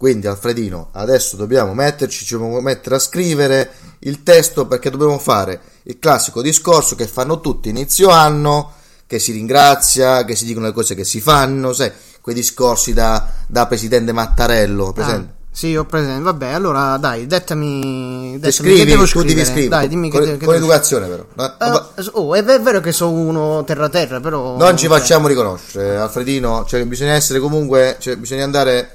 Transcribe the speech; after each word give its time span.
Quindi 0.00 0.28
Alfredino, 0.28 0.88
adesso 0.92 1.36
dobbiamo 1.36 1.74
metterci, 1.74 2.24
ci 2.24 2.32
dobbiamo 2.32 2.58
mettere 2.62 2.94
a 2.94 2.98
scrivere 2.98 3.70
il 3.98 4.22
testo 4.22 4.66
perché 4.66 4.88
dobbiamo 4.88 5.18
fare 5.18 5.60
il 5.82 5.98
classico 5.98 6.40
discorso 6.40 6.94
che 6.94 7.06
fanno 7.06 7.38
tutti 7.40 7.68
inizio 7.68 8.08
anno, 8.08 8.72
che 9.06 9.18
si 9.18 9.32
ringrazia, 9.32 10.24
che 10.24 10.36
si 10.36 10.46
dicono 10.46 10.64
le 10.64 10.72
cose 10.72 10.94
che 10.94 11.04
si 11.04 11.20
fanno, 11.20 11.74
sai, 11.74 11.92
quei 12.22 12.34
discorsi 12.34 12.94
da, 12.94 13.28
da 13.46 13.66
presidente 13.66 14.12
Mattarello, 14.12 14.90
presente? 14.94 15.32
Ah, 15.32 15.46
sì, 15.52 15.76
ho 15.76 15.84
presente. 15.84 16.22
Vabbè, 16.22 16.48
allora 16.48 16.96
dai, 16.96 17.26
dettami. 17.26 18.36
Dettami 18.36 18.52
scrivi, 18.52 18.76
che 18.76 18.84
devo 18.86 19.04
tu 19.04 19.18
devi 19.18 19.32
scrivere. 19.32 19.44
scrivere. 19.44 19.68
Dai, 19.68 19.88
dimmi 19.88 20.08
con, 20.08 20.20
che, 20.20 20.38
che 20.38 20.46
con 20.46 20.54
devo 20.54 20.64
educazione 20.64 21.08
però. 21.08 21.26
Scrivere. 21.30 21.54
Ah, 21.58 21.88
oh, 22.12 22.34
è, 22.34 22.42
vero 22.42 22.80
che 22.80 22.92
sono 22.92 23.10
uno 23.10 23.64
terra-terra, 23.64 24.18
però. 24.18 24.56
non 24.56 24.78
ci 24.78 24.86
facciamo 24.86 25.28
riconoscere, 25.28 25.98
Alfredino, 25.98 26.64
cioè 26.66 26.86
bisogna 26.86 27.12
essere 27.12 27.38
comunque, 27.38 27.98
cioè 28.00 28.16
bisogna 28.16 28.44
andare 28.44 28.94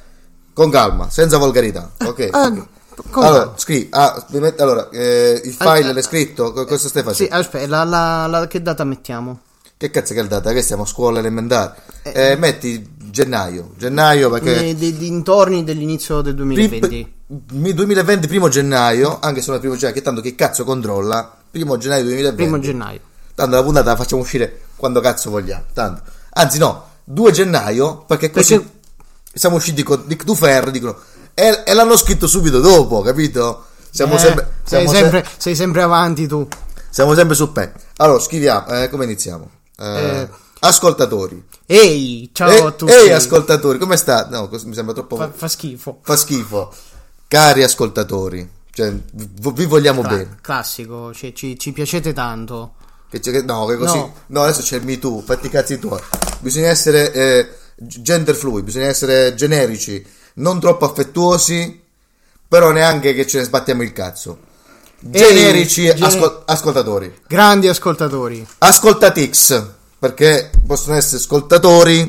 con 0.55 0.69
calma, 0.71 1.09
senza 1.09 1.37
volgarità, 1.37 1.91
ok? 2.05 2.29
ah, 2.31 2.45
ok. 2.47 2.65
con 3.11 3.23
Allora, 3.25 3.39
calma. 3.41 3.57
scrivi, 3.57 3.87
ah, 3.91 4.25
met- 4.29 4.61
allora, 4.61 4.87
eh, 4.89 5.41
il 5.43 5.51
file 5.53 5.89
Ah, 5.89 5.91
l'hai 5.93 6.01
scritto, 6.01 6.53
Co- 6.53 6.63
cosa 6.63 6.87
stai 6.87 7.01
Sì, 7.03 7.07
facendo? 7.09 7.35
aspetta, 7.35 7.67
la, 7.67 7.83
la- 7.83 8.25
la- 8.27 8.47
che 8.47 8.61
data 8.61 8.85
mettiamo? 8.85 9.39
Che 9.77 9.89
cazzo 9.91 10.13
che 10.13 10.19
è 10.19 10.23
la 10.23 10.29
data? 10.29 10.53
Che 10.53 10.61
siamo 10.61 10.83
a 10.83 10.85
scuola 10.85 11.19
elementare? 11.19 11.75
Eh, 12.03 12.37
metti 12.37 12.93
gennaio, 13.11 13.71
gennaio 13.77 14.29
perché... 14.29 14.55
Nei- 14.55 14.75
dei 14.77 14.95
dintorni 14.95 15.65
dell'inizio 15.65 16.21
del 16.21 16.35
2020. 16.35 16.87
Prim- 16.87 17.73
2020 17.73 18.27
primo 18.27 18.47
gennaio, 18.47 19.19
anche 19.19 19.41
se 19.41 19.47
non 19.49 19.57
è 19.57 19.59
primo 19.59 19.75
gennaio, 19.75 19.93
che 19.95 20.01
tanto 20.01 20.21
che 20.21 20.33
cazzo 20.35 20.63
controlla? 20.63 21.35
Primo 21.51 21.75
gennaio 21.77 22.03
2020. 22.03 22.41
Primo 22.41 22.59
gennaio. 22.59 22.99
Tanto 23.35 23.55
la 23.57 23.63
puntata 23.63 23.89
la 23.89 23.95
facciamo 23.97 24.21
uscire 24.21 24.61
quando 24.77 25.01
cazzo 25.01 25.29
vogliamo. 25.29 25.63
Tanto. 25.73 26.03
Anzi 26.37 26.57
no, 26.57 26.85
2 27.03 27.31
gennaio, 27.31 28.05
perché 28.07 28.31
così 28.31 28.57
Perché- 28.57 28.71
siamo 29.35 29.57
usciti 29.57 29.83
con 29.83 30.03
Dick 30.05 30.23
Dufer, 30.23 30.71
dicono, 30.71 30.97
e, 31.33 31.63
e 31.65 31.73
l'hanno 31.73 31.97
scritto 31.97 32.27
subito 32.27 32.59
dopo, 32.61 33.01
capito? 33.01 33.65
Siamo 33.91 34.15
Eh, 34.15 34.19
sempre... 34.19 34.51
sei, 34.63 34.79
Siamo, 34.79 34.89
se- 34.91 34.97
sempre, 35.01 35.25
sei 35.37 35.55
sempre 35.55 35.81
avanti 35.81 36.27
tu. 36.27 36.47
siamo 36.89 37.13
sempre 37.13 37.35
su 37.35 37.51
pe. 37.51 37.71
Allora, 37.97 38.19
scriviamo, 38.19 38.67
eh, 38.67 38.89
come 38.89 39.03
iniziamo? 39.05 39.49
Eh, 39.77 39.85
Eh. 40.21 40.29
Ascoltatori. 40.59 41.43
Ehi, 41.67 42.29
ciao 42.33 42.49
Eh, 42.49 42.59
a 42.61 42.71
tutti. 42.71 42.91
Ehi 42.91 43.11
ascoltatori, 43.11 43.77
come 43.77 43.97
sta? 43.97 44.27
No, 44.31 44.49
mi 44.51 44.73
sembra 44.73 44.93
troppo... 44.93 45.15
fa, 45.15 45.29
fa 45.33 45.47
schifo. 45.47 45.99
fa 46.01 46.15
schifo. 46.15 46.73
Cari 47.27 47.63
ascoltatori, 47.63 48.47
cioè, 48.71 48.93
vi, 49.13 49.65
vogliamo 49.65 50.01
Cla- 50.01 50.09
bene. 50.09 50.37
classico, 50.41 51.13
ci, 51.13 51.33
ci- 51.35 51.57
ci 51.59 51.71
piacete 51.71 52.13
tanto. 52.13 52.73
Che 53.09 53.19
che- 53.19 53.41
no, 53.43 53.65
che 53.65 53.77
così. 53.77 53.97
No. 53.97 54.13
No. 54.27 54.41
adesso 54.43 54.61
c'è 54.61 54.77
il 54.77 54.85
Me 54.85 54.97
Too, 54.99 55.21
fatti 55.21 55.47
i 55.47 55.49
cazzi 55.49 55.77
tuoi. 55.79 55.99
Bisogna 56.39 56.67
essere 56.67 57.11
eh, 57.11 57.49
gender 57.75 58.35
fluid, 58.35 58.63
bisogna 58.63 58.87
essere 58.87 59.33
generici, 59.35 60.05
non 60.35 60.59
troppo 60.59 60.85
affettuosi, 60.85 61.81
però 62.47 62.71
neanche 62.71 63.13
che 63.13 63.27
ce 63.27 63.39
ne 63.39 63.43
sbattiamo 63.45 63.83
il 63.83 63.91
cazzo. 63.93 64.39
Generici 64.99 65.83
gene- 65.85 66.05
ascol- 66.05 66.43
ascoltatori. 66.45 67.21
Grandi 67.27 67.67
ascoltatori. 67.67 68.47
Ascoltatix, 68.59 69.63
perché 69.99 70.49
possono 70.65 70.95
essere 70.95 71.17
ascoltatori 71.17 72.01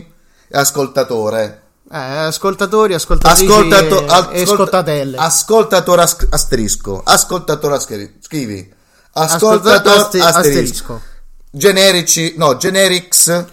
e 0.48 0.58
ascoltatore. 0.58 1.62
Eh, 1.92 1.96
ascoltatori, 1.98 2.94
ascoltatrici 2.94 3.44
Ascoltato, 3.46 4.04
ascolta- 4.06 4.30
e 4.32 4.42
ascoltatelle. 4.42 5.16
ascoltatore 5.18 6.02
as- 6.02 6.26
asterisco. 6.30 7.02
Ascoltatore 7.04 7.74
asterisco. 7.74 8.12
Scrivi. 8.20 8.74
Ascoltatore 9.12 10.00
Aste- 10.00 10.18
asterisco. 10.20 10.38
asterisco. 10.38 11.00
Generici, 11.50 12.34
no, 12.36 12.56
generics 12.56 13.44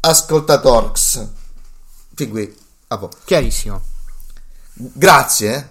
ascoltatorx. 0.00 1.26
Fin 2.14 2.30
qui. 2.30 2.56
A 2.88 2.98
po'. 2.98 3.08
Chiarissimo. 3.24 3.80
Grazie 4.74 5.54
eh, 5.54 5.66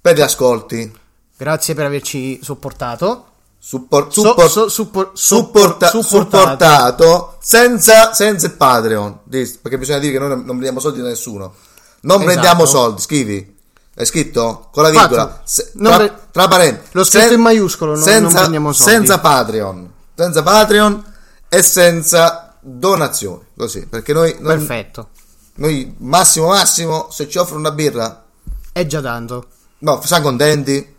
per 0.00 0.16
gli 0.16 0.20
ascolti. 0.20 0.92
Grazie 1.36 1.74
per 1.74 1.84
averci 1.84 2.40
sopportato. 2.42 3.26
Suppor- 3.58 4.12
So- 4.12 4.22
suppor- 4.22 4.50
so- 4.50 4.68
suppor- 4.68 5.10
supporta- 5.14 5.88
suppor- 5.88 6.04
supportato 6.06 7.36
senza, 7.40 8.12
senza 8.14 8.46
il 8.46 8.52
Patreon. 8.52 9.20
Perché 9.28 9.78
bisogna 9.78 9.98
dire 9.98 10.12
che 10.12 10.18
noi 10.20 10.28
non 10.28 10.38
non 10.38 10.46
prendiamo 10.48 10.78
soldi 10.80 11.00
da 11.00 11.08
nessuno. 11.08 11.54
Non 12.02 12.16
Esatto. 12.20 12.24
prendiamo 12.24 12.64
soldi, 12.66 13.00
scrivi. 13.02 13.54
È 13.92 14.04
scritto 14.04 14.68
con 14.72 14.82
la 14.84 14.90
virgola. 14.90 15.40
Se- 15.44 15.70
Non 15.74 15.94
tra, 15.94 16.06
pre- 16.06 16.18
tra 16.30 16.48
parentesi. 16.48 16.88
L'ho 16.92 17.04
scritto 17.04 17.32
in 17.32 17.40
maiuscolo, 17.40 17.96
non- 17.96 18.04
non 18.22 18.32
prendiamo 18.32 18.72
soldi. 18.72 18.92
Senza 18.92 19.18
Patreon. 19.18 19.92
Senza 20.14 20.42
Patreon 20.42 21.04
e 21.48 21.62
senza 21.62 22.54
donazioni. 22.60 23.42
Così. 23.56 23.86
Perché 23.86 24.12
noi, 24.12 24.36
noi, 24.38 24.56
Perfetto. 24.58 25.08
Noi 25.56 25.94
massimo 25.98 26.48
massimo, 26.48 27.08
se 27.10 27.28
ci 27.28 27.38
offrono 27.38 27.60
una 27.60 27.72
birra, 27.72 28.24
È 28.72 28.86
già 28.86 29.00
tanto. 29.00 29.46
no, 29.78 30.00
siamo 30.04 30.22
contenti. 30.24 30.94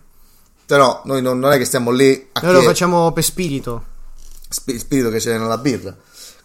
Però 0.66 1.02
noi 1.06 1.22
non, 1.22 1.40
non 1.40 1.54
è 1.54 1.58
che 1.58 1.64
stiamo 1.64 1.92
lì 1.92 2.10
a 2.10 2.12
Noi 2.12 2.24
lo 2.34 2.40
chiedere- 2.60 2.66
facciamo 2.66 3.12
per 3.14 3.24
spirito. 3.24 3.84
spi- 4.50 4.78
spirito 4.78 5.10
che 5.10 5.20
c'è 5.20 5.38
nella 5.38 5.58
birra. 5.58 5.96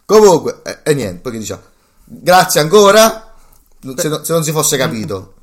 Comunque, 0.07 0.61
e 0.63 0.79
eh, 0.85 0.95
niente, 0.95 1.21
poi 1.23 1.33
che 1.33 1.39
diciamo, 1.39 1.63
grazie 2.05 2.61
ancora, 2.61 3.33
se, 3.97 4.09
no- 4.09 4.23
se 4.23 4.33
non 4.33 4.45
si 4.45 4.53
fosse 4.53 4.77
capito. 4.77 5.35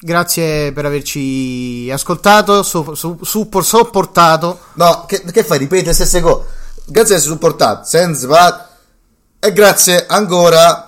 Grazie 0.00 0.72
per 0.72 0.86
averci 0.86 1.90
ascoltato, 1.92 2.62
su- 2.62 2.94
su- 2.94 3.18
suppor- 3.22 3.64
sopportato. 3.64 4.58
No, 4.74 5.04
che, 5.06 5.20
che 5.22 5.44
fai? 5.44 5.58
Ripeti 5.58 5.84
le 5.86 5.92
stesse 5.92 6.20
cose. 6.22 6.46
Grazie 6.86 7.14
di 7.16 7.20
essere 7.20 7.32
supportato, 7.34 7.84
senza 7.86 8.70
e 9.38 9.52
grazie 9.52 10.06
ancora 10.06 10.87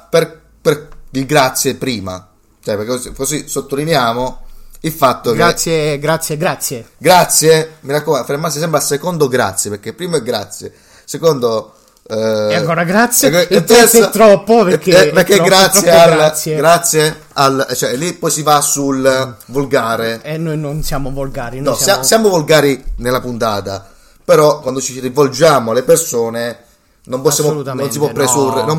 il 1.11 1.27
grazie 1.27 1.75
prima. 1.75 2.27
Cioè, 2.63 2.77
perché 2.77 2.91
così, 2.91 3.13
così 3.13 3.49
sottolineiamo 3.49 4.41
il 4.83 4.93
fatto 4.93 5.31
che... 5.33 5.37
Grazie, 5.37 5.99
grazie, 5.99 6.37
grazie. 6.37 6.89
Grazie, 6.99 7.77
mi 7.81 7.93
raccomando, 7.93 8.27
fermarsi 8.27 8.59
sempre 8.59 8.79
al 8.79 8.85
secondo 8.85 9.29
grazie, 9.29 9.71
perché 9.71 9.93
primo 9.93 10.17
è 10.17 10.23
grazie, 10.23 10.73
secondo... 11.05 11.75
eh, 12.09 12.15
E 12.51 12.55
ancora 12.55 12.85
grazie, 12.85 13.49
e- 13.49 13.57
il 13.57 13.65
terzo 13.65 14.07
è 14.07 14.11
troppo, 14.11 14.65
perché 14.65 14.91
eh, 14.91 15.09
è 15.09 15.13
perché 15.13 15.35
troppo- 15.35 15.49
grazie, 15.49 15.81
troppo 15.83 15.99
al, 16.03 16.11
grazie. 16.15 16.57
grazie 16.57 17.21
al... 17.35 17.67
cioè 17.75 17.97
lì 17.97 18.13
poi 18.15 18.31
si 18.31 18.43
va 18.43 18.61
sul 18.61 19.37
volgare. 19.47 20.21
E 20.23 20.37
noi 20.39 20.57
non 20.59 20.83
siamo 20.83 21.11
volgari. 21.11 21.61
No, 21.61 21.75
siamo... 21.75 22.03
sia- 22.03 22.03
siamo 22.03 22.29
volgari 22.29 22.83
nella 22.97 23.21
puntata, 23.21 23.87
però 24.25 24.61
quando 24.61 24.81
ci 24.81 24.99
rivolgiamo 25.01 25.71
alle 25.73 25.83
persone 25.83 26.65
non 27.05 27.23
possiamo, 27.23 27.63
non 27.63 27.91
si 27.91 27.99
può 27.99 28.13
presurre, 28.13 28.61
no. 28.65 28.75
non, 28.75 28.79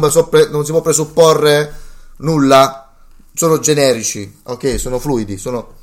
non 0.52 0.66
si 0.66 0.72
può 0.72 0.82
presupporre 0.82 1.81
nulla, 2.22 2.94
sono 3.34 3.60
generici, 3.60 4.40
ok, 4.44 4.80
sono 4.80 5.00
fluidi, 5.00 5.38
sono 5.38 5.76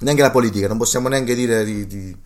neanche 0.00 0.22
la 0.22 0.30
politica, 0.30 0.68
non 0.68 0.78
possiamo 0.78 1.08
neanche 1.08 1.34
dire 1.34 1.64
di, 1.64 1.86
di- 1.86 2.16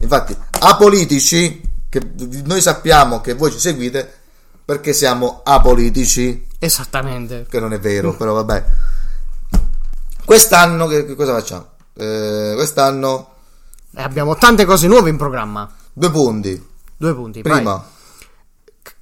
infatti 0.00 0.36
apolitici 0.60 1.60
che 1.88 2.00
noi 2.44 2.60
sappiamo 2.60 3.20
che 3.20 3.34
voi 3.34 3.50
ci 3.50 3.58
seguite 3.58 4.16
perché 4.64 4.92
siamo 4.92 5.40
apolitici, 5.44 6.46
Esattamente. 6.58 7.46
che 7.48 7.58
non 7.60 7.72
è 7.72 7.78
vero, 7.80 8.14
però 8.14 8.34
vabbè. 8.34 8.64
Quest'anno 10.24 10.86
che, 10.86 11.06
che 11.06 11.14
cosa 11.14 11.32
facciamo? 11.32 11.66
Eh, 11.94 12.52
quest'anno 12.54 13.30
E 13.94 14.02
abbiamo 14.02 14.36
tante 14.36 14.64
cose 14.66 14.86
nuove 14.86 15.08
in 15.08 15.16
programma. 15.16 15.70
due 15.92 16.10
punti. 16.10 16.66
Due 16.96 17.14
punti. 17.14 17.40
Prima, 17.42 17.62
vai. 17.76 17.80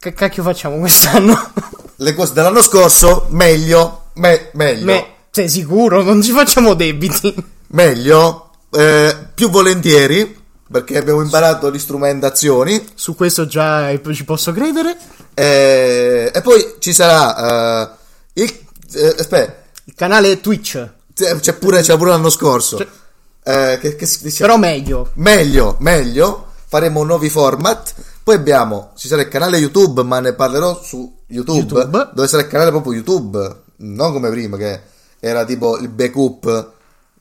Che 0.06 0.12
cacchio 0.12 0.44
facciamo 0.44 0.78
quest'anno? 0.78 1.50
le 1.96 2.14
cose 2.14 2.32
dell'anno 2.32 2.62
scorso, 2.62 3.26
meglio, 3.30 4.10
me- 4.14 4.50
meglio, 4.52 4.84
Me- 4.84 5.06
sei 5.32 5.48
sicuro? 5.48 6.00
Non 6.04 6.22
ci 6.22 6.30
facciamo 6.30 6.74
debiti. 6.74 7.34
meglio, 7.70 8.50
eh, 8.70 9.16
più 9.34 9.50
volentieri, 9.50 10.40
perché 10.70 10.96
abbiamo 10.96 11.22
imparato 11.22 11.70
le 11.70 11.80
strumentazioni, 11.80 12.86
Su 12.94 13.16
questo 13.16 13.48
già 13.48 13.90
ci 14.12 14.24
posso 14.24 14.52
credere. 14.52 14.96
eh, 15.34 16.30
e 16.32 16.40
poi 16.40 16.76
ci 16.78 16.92
sarà 16.92 17.88
eh, 18.32 18.42
il... 18.44 18.58
eh, 18.92 19.14
aspetta, 19.18 19.62
Il 19.86 19.94
canale 19.96 20.40
Twitch. 20.40 20.88
c'è 21.14 21.52
pure, 21.54 21.80
c'è 21.80 21.96
pure 21.96 22.10
l'anno 22.10 22.30
scorso. 22.30 22.78
Eh, 23.42 23.78
che, 23.80 23.96
che? 23.96 24.06
Però 24.38 24.56
meglio. 24.56 25.10
meglio, 25.14 25.74
meglio, 25.80 26.52
faremo 26.68 27.02
nuovi 27.02 27.28
format. 27.28 27.92
Poi 28.26 28.34
abbiamo, 28.34 28.90
ci 28.96 29.06
sarà 29.06 29.22
il 29.22 29.28
canale 29.28 29.56
YouTube, 29.56 30.02
ma 30.02 30.18
ne 30.18 30.32
parlerò 30.32 30.82
su 30.82 31.16
YouTube, 31.28 31.58
YouTube. 31.58 32.10
dove 32.12 32.26
sarà 32.26 32.42
il 32.42 32.48
canale 32.48 32.70
proprio 32.70 32.92
YouTube, 32.92 33.62
non 33.76 34.12
come 34.12 34.30
prima 34.30 34.56
che 34.56 34.80
era 35.20 35.44
tipo 35.44 35.78
il 35.78 35.88
backup 35.90 36.72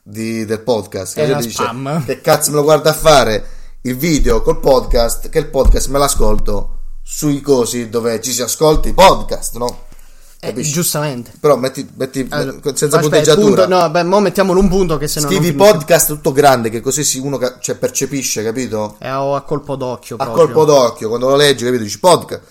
di- 0.02 0.46
del 0.46 0.62
podcast. 0.62 1.13
Che 1.13 1.22
spam. 1.52 2.04
Che 2.06 2.22
cazzo 2.22 2.50
me 2.50 2.56
lo 2.56 2.63
guarda 2.63 2.90
a 2.90 2.94
fare 2.94 3.46
il 3.81 3.96
video 3.96 4.42
col 4.42 4.60
podcast? 4.60 5.30
Che 5.30 5.38
il 5.38 5.46
podcast 5.46 5.90
me 5.90 6.00
l'ascolto 6.00 6.78
sui 7.04 7.40
cosi 7.40 7.88
dove 7.88 8.19
ci 8.19 8.31
si 8.31 8.42
ascolta 8.42 8.88
i 8.90 8.94
podcast, 8.96 9.57
no? 9.57 9.84
Eh, 10.39 10.53
giustamente. 10.61 11.31
Però 11.39 11.55
metti, 11.55 11.87
metti 11.95 12.27
Allora, 12.29 12.57
senza 12.75 12.85
aspetta, 12.85 12.99
punteggiatura. 13.01 13.65
punto- 13.65 13.81
no, 13.81 13.89
beh, 13.89 14.03
mo 14.03 14.19
mettiamolo 14.19 14.59
un 14.59 14.69
punto 14.69 14.97
che 14.97 15.07
se 15.07 15.19
no 15.19 15.27
Scrivi 15.27 15.53
podcast 15.53 16.07
tutto 16.07 16.31
grande 16.31 16.69
che 16.69 16.81
così 16.81 17.03
si 17.03 17.17
uno 17.17 17.39
cioè, 17.59 17.75
percepisce, 17.75 18.43
capito? 18.43 18.95
È 18.99 19.07
a, 19.07 19.35
a 19.35 19.41
colpo 19.41 19.75
d'occhio 19.75 20.15
A 20.17 20.23
proprio. 20.23 20.45
colpo 20.45 20.65
d'occhio, 20.65 21.07
quando 21.09 21.29
lo 21.29 21.35
leggi, 21.35 21.63
capito? 21.65 21.83
Dici 21.83 21.99
podcast. 21.99 22.41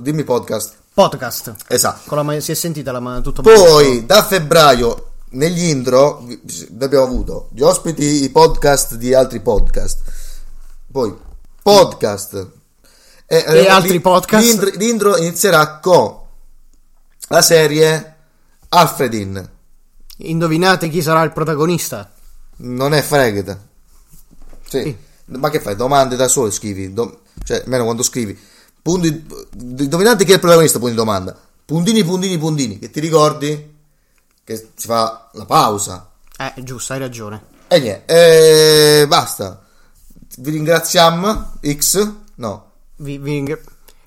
Dimmi 0.00 0.24
podcast. 0.24 0.74
Podcast. 0.92 1.54
Esatto. 1.68 2.00
Con 2.14 2.24
la 2.26 2.40
si 2.40 2.50
è 2.50 2.54
sentita 2.54 2.92
la 2.92 3.00
ma- 3.00 3.20
tutto 3.20 3.40
Poi 3.40 4.04
da 4.04 4.22
febbraio 4.22 5.06
negli 5.30 5.62
intro 5.64 6.26
abbiamo 6.80 7.04
avuto 7.04 7.48
gli 7.52 7.62
ospiti 7.62 8.24
i 8.24 8.28
podcast 8.30 8.96
di 8.96 9.14
altri 9.14 9.40
podcast. 9.40 9.98
Poi 10.90 11.14
podcast 11.62 12.46
e, 13.26 13.44
E 13.46 13.68
altri 13.68 14.00
podcast. 14.00 14.44
L'intro, 14.44 14.70
l'intro 14.76 15.16
inizierà 15.16 15.78
con 15.78 16.18
la 17.32 17.42
serie 17.42 18.16
Alfredin. 18.70 19.48
Indovinate 20.18 20.88
chi 20.88 21.00
sarà 21.00 21.22
il 21.22 21.32
protagonista? 21.32 22.10
Non 22.56 22.92
è 22.92 23.02
fregata. 23.02 23.58
Sì. 24.68 24.82
Sì. 24.82 24.96
Ma 25.26 25.48
che 25.48 25.60
fai? 25.60 25.76
Domande 25.76 26.16
da 26.16 26.26
solo 26.26 26.50
scrivi. 26.50 26.92
Do- 26.92 27.20
cioè, 27.44 27.62
almeno 27.64 27.84
quando 27.84 28.02
scrivi. 28.02 28.36
Punti, 28.82 29.26
indovinate 29.58 30.24
chi 30.24 30.32
è 30.32 30.34
il 30.34 30.40
protagonista, 30.40 30.78
punti 30.78 30.92
di 30.94 30.98
domanda. 30.98 31.38
Puntini, 31.64 32.02
puntini, 32.04 32.36
puntini. 32.36 32.78
Che 32.80 32.90
ti 32.90 32.98
ricordi? 33.00 33.76
Che 34.42 34.68
si 34.74 34.86
fa 34.88 35.30
la 35.34 35.44
pausa. 35.44 36.10
Eh, 36.36 36.52
giusto, 36.64 36.92
hai 36.94 36.98
ragione. 36.98 37.42
E 37.68 37.78
niente. 37.78 39.02
eh, 39.02 39.06
basta. 39.06 39.62
Vi 40.38 40.50
ringraziamo. 40.50 41.58
X. 41.64 42.12
No. 42.36 42.70
Vi- 42.96 43.18
vi 43.18 43.30
ringra- 43.30 43.58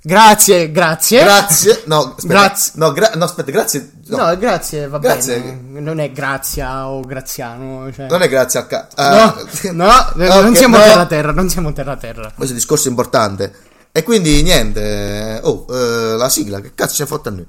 Grazie, 0.06 0.70
grazie. 0.70 1.24
Grazie. 1.24 1.84
No, 1.86 2.14
aspetta. 2.18 2.28
Grazie. 2.28 2.72
No, 2.76 2.92
gra- 2.92 3.12
no, 3.16 3.24
aspetta, 3.24 3.52
grazie. 3.52 3.92
No. 4.08 4.18
No, 4.18 4.38
grazie, 4.38 4.88
va 4.90 4.98
Grazie. 4.98 5.40
bene. 5.40 5.80
Non 5.80 6.00
è 6.02 6.12
Grazia 6.12 6.90
o 6.90 7.00
Graziano. 7.00 7.90
Cioè... 7.90 8.08
Non 8.10 8.22
è 8.22 8.28
grazie 8.28 8.60
a 8.60 8.66
ca- 8.66 8.88
No, 8.98 9.04
ah, 9.04 9.36
no, 9.72 9.86
ok, 9.86 10.42
non 10.44 10.56
siamo 10.58 10.76
no. 10.76 10.84
terra 10.84 11.06
terra, 11.06 11.32
non 11.32 11.50
siamo 11.50 11.72
terra 11.72 11.96
terra. 11.96 12.24
Questo 12.24 12.44
è 12.44 12.48
un 12.50 12.56
discorso 12.56 12.90
importante. 12.90 13.54
E 13.94 14.04
quindi 14.04 14.42
niente. 14.42 15.40
Oh, 15.44 15.66
eh, 15.70 16.18
la 16.18 16.28
sigla, 16.28 16.60
che 16.60 16.74
cazzo 16.76 16.96
ce 16.96 17.04
ne 17.04 17.08
fotte 17.08 17.30
a 17.30 17.32
noi? 17.32 17.48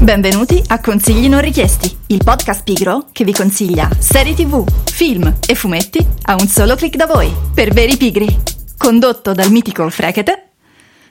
Benvenuti 0.00 0.60
a 0.66 0.80
Consigli 0.80 1.28
non 1.28 1.40
richiesti, 1.40 1.96
il 2.08 2.20
podcast 2.24 2.64
pigro 2.64 3.06
che 3.12 3.22
vi 3.22 3.32
consiglia 3.32 3.88
serie 4.00 4.34
tv, 4.34 4.64
film 4.90 5.32
e 5.46 5.54
fumetti 5.54 6.04
a 6.22 6.34
un 6.34 6.48
solo 6.48 6.74
clic 6.74 6.96
da 6.96 7.06
voi, 7.06 7.32
per 7.54 7.72
veri 7.72 7.96
pigri. 7.96 8.40
Condotto 8.82 9.32
dal 9.32 9.48
mitico 9.52 9.88
Frekete, 9.88 10.48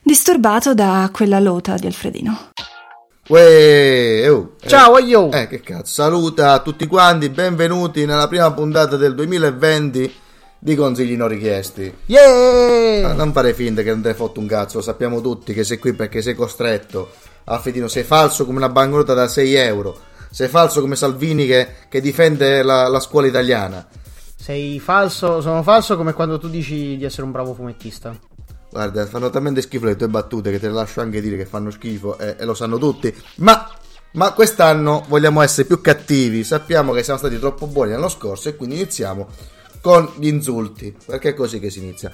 disturbato 0.04 0.74
da 0.74 1.10
quella 1.14 1.40
lota 1.40 1.76
di 1.76 1.86
Alfredino. 1.86 2.50
Uè, 3.30 4.30
oh, 4.30 4.56
eh, 4.60 4.68
Ciao, 4.68 4.98
io. 4.98 5.32
Eh, 5.32 5.48
che 5.48 5.62
cazzo. 5.62 5.86
Saluta 5.86 6.52
a 6.52 6.60
tutti 6.60 6.86
quanti, 6.86 7.30
benvenuti 7.30 8.04
nella 8.04 8.28
prima 8.28 8.52
puntata 8.52 8.98
del 8.98 9.16
2020 9.16 10.14
di 10.60 10.76
Consigli 10.76 11.16
non 11.16 11.30
richiesti. 11.30 11.96
Yeah! 12.08 13.14
non 13.14 13.32
fare 13.32 13.54
finta 13.54 13.84
che 13.84 13.92
non 13.92 14.02
te 14.02 14.10
ne 14.10 14.16
fotte 14.16 14.40
un 14.40 14.48
cazzo, 14.48 14.80
lo 14.80 14.84
sappiamo 14.84 15.22
tutti 15.22 15.54
che 15.54 15.64
sei 15.64 15.80
qui 15.80 15.94
perché 15.94 16.22
sei 16.22 16.36
costretto. 16.36 17.12
Alfredino, 17.46 17.88
sei 17.88 18.04
falso 18.04 18.46
come 18.46 18.58
una 18.58 18.68
banconota 18.68 19.14
da 19.14 19.30
6 19.30 19.54
euro. 19.54 19.98
Sei 20.30 20.50
falso 20.50 20.82
come 20.82 20.98
Salvini 20.98 21.46
che, 21.46 21.70
che 21.88 22.02
difende 22.02 22.64
la, 22.64 22.90
la 22.90 23.00
scuola 23.00 23.28
italiana. 23.28 23.88
Sei 24.52 24.82
falso, 24.82 25.40
sono 25.40 25.64
falso 25.64 25.96
come 25.96 26.12
quando 26.12 26.38
tu 26.38 26.50
dici 26.50 26.98
di 26.98 27.06
essere 27.06 27.24
un 27.24 27.32
bravo 27.32 27.54
fumettista. 27.54 28.14
Guarda, 28.70 29.06
fanno 29.06 29.30
talmente 29.30 29.62
schifo 29.62 29.86
le 29.86 29.96
tue 29.96 30.10
battute 30.10 30.52
che 30.52 30.60
te 30.60 30.68
le 30.68 30.74
lascio 30.74 31.00
anche 31.00 31.22
dire 31.22 31.38
che 31.38 31.46
fanno 31.46 31.72
schifo 31.72 32.18
e, 32.18 32.36
e 32.38 32.44
lo 32.44 32.54
sanno 32.54 32.78
tutti. 32.78 33.16
Ma, 33.36 33.72
ma 34.12 34.34
quest'anno 34.34 35.06
vogliamo 35.08 35.42
essere 35.42 35.68
più 35.68 35.80
cattivi. 35.80 36.44
Sappiamo 36.44 36.92
che 36.92 37.02
siamo 37.02 37.18
stati 37.18 37.40
troppo 37.40 37.66
buoni 37.66 37.92
l'anno 37.92 38.10
scorso 38.10 38.50
e 38.50 38.58
quindi 38.58 38.76
iniziamo 38.76 39.30
con 39.80 40.12
gli 40.18 40.28
insulti. 40.28 40.94
Perché 41.06 41.30
è 41.30 41.34
così 41.34 41.62
che 41.62 41.70
si 41.70 41.80
inizia. 41.80 42.12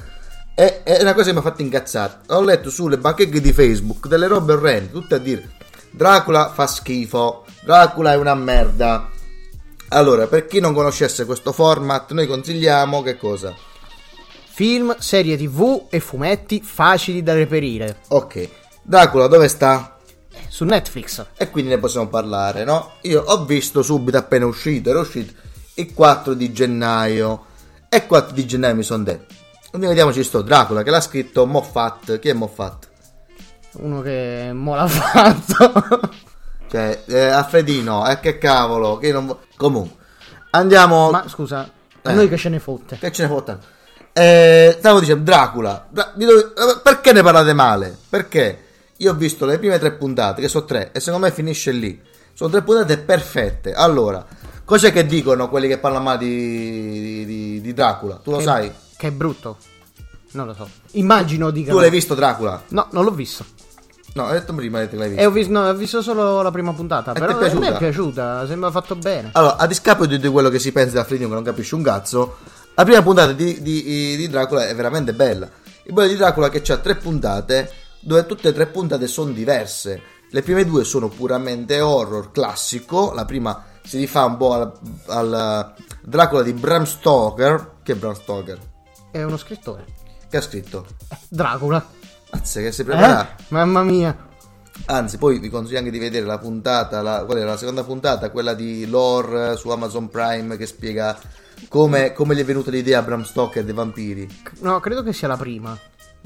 E 0.54 0.84
è 0.84 1.02
una 1.02 1.16
cosa 1.16 1.26
che 1.26 1.34
mi 1.34 1.40
ha 1.40 1.42
fatto 1.42 1.64
incazzare. 1.64 2.20
Ho 2.28 2.42
letto 2.42 2.70
sulle 2.70 3.00
bacheche 3.00 3.42
di 3.42 3.52
Facebook 3.52 4.06
delle 4.08 4.28
robe 4.28 4.54
orrende, 4.54 4.92
tutte 4.92 5.16
a 5.16 5.20
dire 5.20 5.56
Dracula 5.90 6.52
fa 6.54 6.68
schifo, 6.68 7.46
Dracula 7.64 8.12
è 8.12 8.16
una 8.16 8.36
merda. 8.36 9.10
Allora, 9.90 10.28
per 10.28 10.46
chi 10.48 10.60
non 10.60 10.74
conoscesse 10.74 11.26
questo 11.26 11.52
format, 11.54 12.12
noi 12.12 12.28
consigliamo 12.28 13.02
che 13.02 13.18
cosa? 13.18 13.56
Film, 14.50 14.96
serie 15.00 15.38
tv 15.38 15.86
e 15.90 16.00
fumetti 16.00 16.62
facili 16.62 17.24
da 17.24 17.34
reperire. 17.34 18.00
Ok, 18.10 18.50
Dracula 18.82 19.28
dove 19.28 19.48
sta? 19.48 19.98
Su 20.50 20.66
Netflix. 20.66 21.26
e 21.38 21.50
quindi 21.50 21.72
ne 21.72 21.78
possiamo 21.78 22.08
parlare, 22.08 22.64
no? 22.64 22.94
Io 23.02 23.22
ho 23.24 23.46
visto 23.46 23.82
subito 23.82 24.18
appena 24.18 24.46
uscito, 24.46 24.90
era 24.90 25.00
uscito 25.00 25.34
il 25.76 25.94
4 25.94 26.34
di 26.34 26.52
gennaio 26.52 27.46
e 27.90 27.98
il 27.98 28.06
4 28.08 28.34
di 28.34 28.46
gennaio 28.46 28.76
mi 28.76 28.84
sono 28.84 29.04
detto, 29.04 29.34
quindi 29.70 29.88
vediamoci 29.88 30.24
sto 30.24 30.42
Dracula 30.42 30.84
che 30.84 30.90
l'ha 30.90 31.02
scritto 31.02 31.46
Moffat, 31.46 32.20
chi 32.20 32.30
è 32.30 32.34
Moffat? 32.34 32.88
Uno 33.74 34.02
che 34.02 34.50
mo 34.54 34.76
l'ha 34.76 34.88
fatto. 34.88 36.10
Cioè, 36.70 37.04
eh, 37.06 37.26
Alfredino, 37.28 38.08
eh, 38.10 38.20
che 38.20 38.38
cavolo, 38.38 38.98
che 38.98 39.12
non... 39.12 39.36
Comunque, 39.56 39.96
andiamo... 40.52 41.10
Ma 41.12 41.26
scusa, 41.28 41.60
a 42.02 42.12
Eh. 42.12 42.14
noi 42.14 42.28
che 42.30 42.38
ce 42.38 42.50
ne 42.50 42.60
fotte. 42.60 42.98
Che 43.00 43.12
ce 43.12 43.24
ne 43.24 43.28
fotte? 43.30 43.58
Eh, 44.14 44.76
stavo 44.80 45.00
dicendo 45.00 45.24
Dracula. 45.24 45.88
Dra- 45.90 46.12
dove- 46.16 46.54
eh, 46.56 46.80
perché 46.84 47.14
ne 47.14 47.22
parlate 47.22 47.54
male? 47.54 47.96
Perché 48.10 48.64
io 48.98 49.12
ho 49.12 49.16
visto 49.16 49.46
le 49.46 49.60
prime 49.60 49.78
tre 49.80 49.92
puntate, 49.94 50.42
che 50.42 50.48
sono 50.48 50.66
tre, 50.66 50.92
e 50.92 51.00
secondo 51.00 51.26
me 51.28 51.32
finisce 51.32 51.72
lì. 51.72 52.02
Sono 52.34 52.50
tre 52.50 52.62
puntate 52.64 52.98
perfette. 52.98 53.74
Allora, 53.74 54.26
cos'è 54.66 54.92
che 54.92 55.06
dicono 55.06 55.50
quelli 55.50 55.68
che 55.68 55.78
parlano 55.78 56.04
male 56.06 56.18
di, 56.20 56.92
di- 56.92 57.26
di- 57.26 57.62
di 57.62 57.74
Dracula? 57.74 58.16
Tu 58.24 58.32
lo 58.32 58.38
Che- 58.38 58.44
sai? 58.44 58.72
Che 58.98 59.08
è 59.08 59.12
brutto. 59.12 59.58
Non 60.32 60.48
lo 60.48 60.54
so. 60.54 60.68
Immagino 60.94 61.52
di 61.52 61.64
Tu 61.64 61.80
l'hai 61.80 61.90
visto 61.90 62.14
Dracula? 62.16 62.62
No, 62.70 62.88
non 62.92 63.04
l'ho 63.06 63.12
visto. 63.12 63.46
No, 64.14 64.26
hai 64.26 64.34
detto 64.40 64.54
prima 64.54 64.86
che 64.88 64.96
l'hai 64.96 65.10
visto. 65.10 65.22
E 65.22 65.26
ho 65.26 65.32
visto, 65.32 65.52
no, 65.52 65.68
ho 65.68 65.74
visto 65.76 66.02
solo 66.02 66.42
la 66.42 66.52
prima 66.52 66.74
puntata. 66.74 67.12
è 67.12 67.20
però 67.20 67.34
a 67.34 67.36
me 67.36 67.40
piaciuta? 67.42 67.76
è 67.76 67.78
piaciuta. 67.78 68.48
Sembra 68.48 68.72
fatto 68.72 68.96
bene. 68.96 69.30
Allora, 69.34 69.58
a 69.58 69.68
discapito 69.68 70.18
di 70.18 70.28
quello 70.28 70.50
che 70.50 70.60
si 70.60 70.72
pensa 70.72 70.96
da 70.96 71.04
Fredino 71.04 71.30
che 71.30 71.36
non 71.36 71.44
capisce 71.44 71.76
un 71.76 71.84
cazzo, 71.84 72.38
la 72.74 72.84
prima 72.84 73.02
puntata 73.04 73.32
di, 73.34 73.62
di- 73.62 74.16
di 74.16 74.28
Dracula 74.28 74.68
è 74.68 74.76
veramente 74.76 75.14
bella. 75.14 75.48
Il 75.84 75.94
bello 75.94 76.08
di 76.08 76.16
Dracula 76.16 76.50
che 76.50 76.62
c'ha 76.62 76.78
tre 76.78 76.96
puntate, 76.96 77.72
dove 78.00 78.26
tutte 78.26 78.50
e 78.50 78.54
tre 78.54 78.66
puntate 78.68 79.08
sono 79.08 79.32
diverse. 79.32 80.02
Le 80.30 80.42
prime 80.42 80.66
due 80.66 80.84
sono 80.84 81.08
puramente 81.08 81.80
horror 81.80 82.32
classico, 82.32 83.14
la 83.14 83.24
prima 83.24 83.64
si 83.84 83.98
rifà 83.98 84.26
un 84.26 84.36
po' 84.36 84.54
al, 84.54 84.72
al 85.08 85.74
Dracula 86.02 86.42
di 86.42 86.54
Bram 86.54 86.84
Stoker. 86.84 87.76
Che 87.84 87.94
è 87.94 87.96
Bram 87.96 88.14
Stoker? 88.14 88.58
È 89.12 89.24
uno 89.24 89.38
scrittore. 89.38 89.86
Che 90.30 90.36
ha 90.38 90.42
scritto? 90.42 90.86
Dracula. 91.30 91.96
Anzi, 92.32 92.62
che 92.62 92.72
si 92.72 92.82
Eh? 92.82 92.86
prepara. 92.86 93.36
Mamma 93.50 93.84
mia. 93.84 94.16
Anzi, 94.86 95.18
poi 95.18 95.40
vi 95.40 95.50
consiglio 95.50 95.80
anche 95.80 95.92
di 95.92 96.00
vedere 96.00 96.26
la 96.26 96.38
puntata, 96.38 97.02
la, 97.02 97.24
qual 97.26 97.40
è 97.40 97.44
la 97.44 97.58
seconda 97.58 97.84
puntata, 97.84 98.30
quella 98.30 98.54
di 98.54 98.86
Lore 98.88 99.58
su 99.58 99.70
Amazon 99.70 100.08
Prime 100.10 100.56
che 100.56 100.66
spiega 100.66 101.18
come, 101.68 102.14
come 102.14 102.36
gli 102.36 102.40
è 102.40 102.46
venuta 102.46 102.70
l'idea 102.70 103.00
a 103.00 103.02
Bram 103.02 103.24
Stoker 103.24 103.64
dei 103.64 103.74
vampiri. 103.74 104.28
No, 104.60 104.80
credo 104.80 105.02
che 105.04 105.14
sia 105.14 105.28
la 105.28 105.36
prima. 105.38 105.78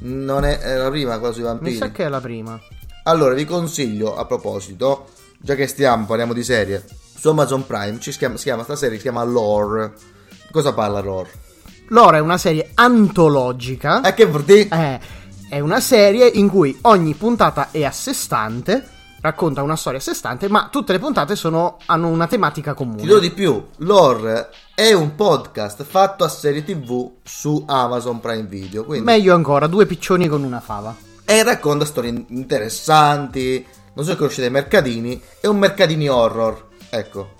Non 0.03 0.43
è, 0.43 0.59
è 0.59 0.75
la 0.77 0.89
prima 0.89 1.17
quella 1.17 1.33
sui 1.33 1.43
Mi 1.43 1.47
vampiri. 1.49 1.75
sa 1.77 1.91
che 1.91 2.03
è 2.05 2.09
la 2.09 2.19
prima. 2.19 2.59
Allora, 3.03 3.33
vi 3.33 3.45
consiglio 3.45 4.15
a 4.15 4.25
proposito, 4.25 5.07
già 5.39 5.55
che 5.55 5.65
stiamo, 5.67 6.05
parliamo 6.05 6.33
di 6.33 6.43
serie, 6.43 6.83
su 7.15 7.29
Amazon 7.29 7.65
Prime 7.65 7.99
ci 7.99 8.11
si 8.11 8.17
chiama, 8.17 8.35
si 8.37 8.43
chiama 8.43 8.63
sta 8.63 8.75
serie, 8.75 8.97
si 8.97 9.03
chiama 9.03 9.23
Lore. 9.23 9.93
Cosa 10.51 10.73
parla 10.73 10.99
Lore? 10.99 11.29
Lore 11.87 12.17
è 12.17 12.21
una 12.21 12.37
serie 12.37 12.69
antologica. 12.73 14.01
E 14.01 14.13
che 14.13 14.25
vuol 14.25 14.43
dire? 14.43 14.67
Eh, 14.69 14.99
è 15.51 15.59
una 15.59 15.81
serie 15.81 16.27
in 16.27 16.47
cui 16.47 16.77
ogni 16.83 17.13
puntata 17.13 17.71
è 17.71 17.83
a 17.83 17.91
sé 17.91 18.13
stante, 18.13 18.87
racconta 19.19 19.61
una 19.61 19.75
storia 19.75 19.99
a 19.99 20.01
sé 20.01 20.13
stante, 20.13 20.47
ma 20.47 20.69
tutte 20.71 20.93
le 20.93 20.99
puntate 20.99 21.35
sono- 21.35 21.75
hanno 21.87 22.07
una 22.07 22.25
tematica 22.25 22.73
Ti 22.73 22.85
do 22.85 22.89
comune. 22.89 23.19
di 23.19 23.31
più, 23.31 23.61
Lore 23.79 24.49
è 24.73 24.93
un 24.93 25.13
podcast 25.15 25.83
fatto 25.83 26.23
a 26.23 26.29
serie 26.29 26.63
tv 26.63 27.15
su 27.21 27.65
Amazon 27.67 28.21
Prime 28.21 28.43
Video, 28.47 28.85
quindi... 28.85 29.03
Meglio 29.05 29.35
ancora, 29.35 29.67
due 29.67 29.85
piccioni 29.85 30.29
con 30.29 30.41
una 30.43 30.61
fava. 30.61 30.95
e 31.25 31.43
racconta 31.43 31.83
storie 31.83 32.23
interessanti. 32.29 33.65
Non 33.93 34.05
so 34.05 34.11
se 34.11 34.17
conoscete 34.17 34.47
i 34.47 34.51
mercatini, 34.51 35.21
è 35.41 35.47
un 35.47 35.57
mercatini 35.57 36.07
horror. 36.07 36.67
Ecco, 36.89 37.31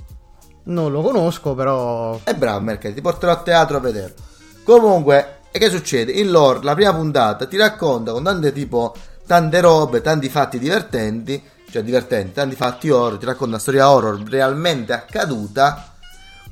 Non 0.64 0.92
lo 0.92 1.02
conosco, 1.02 1.56
però. 1.56 2.20
è 2.24 2.34
bravo 2.36 2.60
Mercatini, 2.60 2.96
ti 2.96 3.02
porterò 3.02 3.32
a 3.32 3.38
teatro 3.38 3.78
a 3.78 3.80
vederlo. 3.80 4.16
Comunque, 4.64 5.40
e 5.52 5.60
che 5.60 5.70
succede? 5.70 6.12
In 6.12 6.32
lore, 6.32 6.60
la 6.64 6.74
prima 6.74 6.94
puntata 6.94 7.46
ti 7.46 7.58
racconta 7.58 8.12
con 8.12 8.24
tante 8.24 8.52
tipo 8.52 8.96
tante 9.26 9.62
robe, 9.62 10.02
tanti 10.02 10.30
fatti 10.30 10.60
divertenti 10.60 11.42
cioè 11.72 11.84
divertente, 11.84 12.34
tanti 12.34 12.56
fatti 12.56 12.90
horror, 12.90 13.18
ti 13.18 13.26
racconta 13.26 13.54
una 13.54 13.60
storia 13.60 13.90
horror 13.90 14.22
realmente 14.24 14.92
accaduta, 14.92 15.96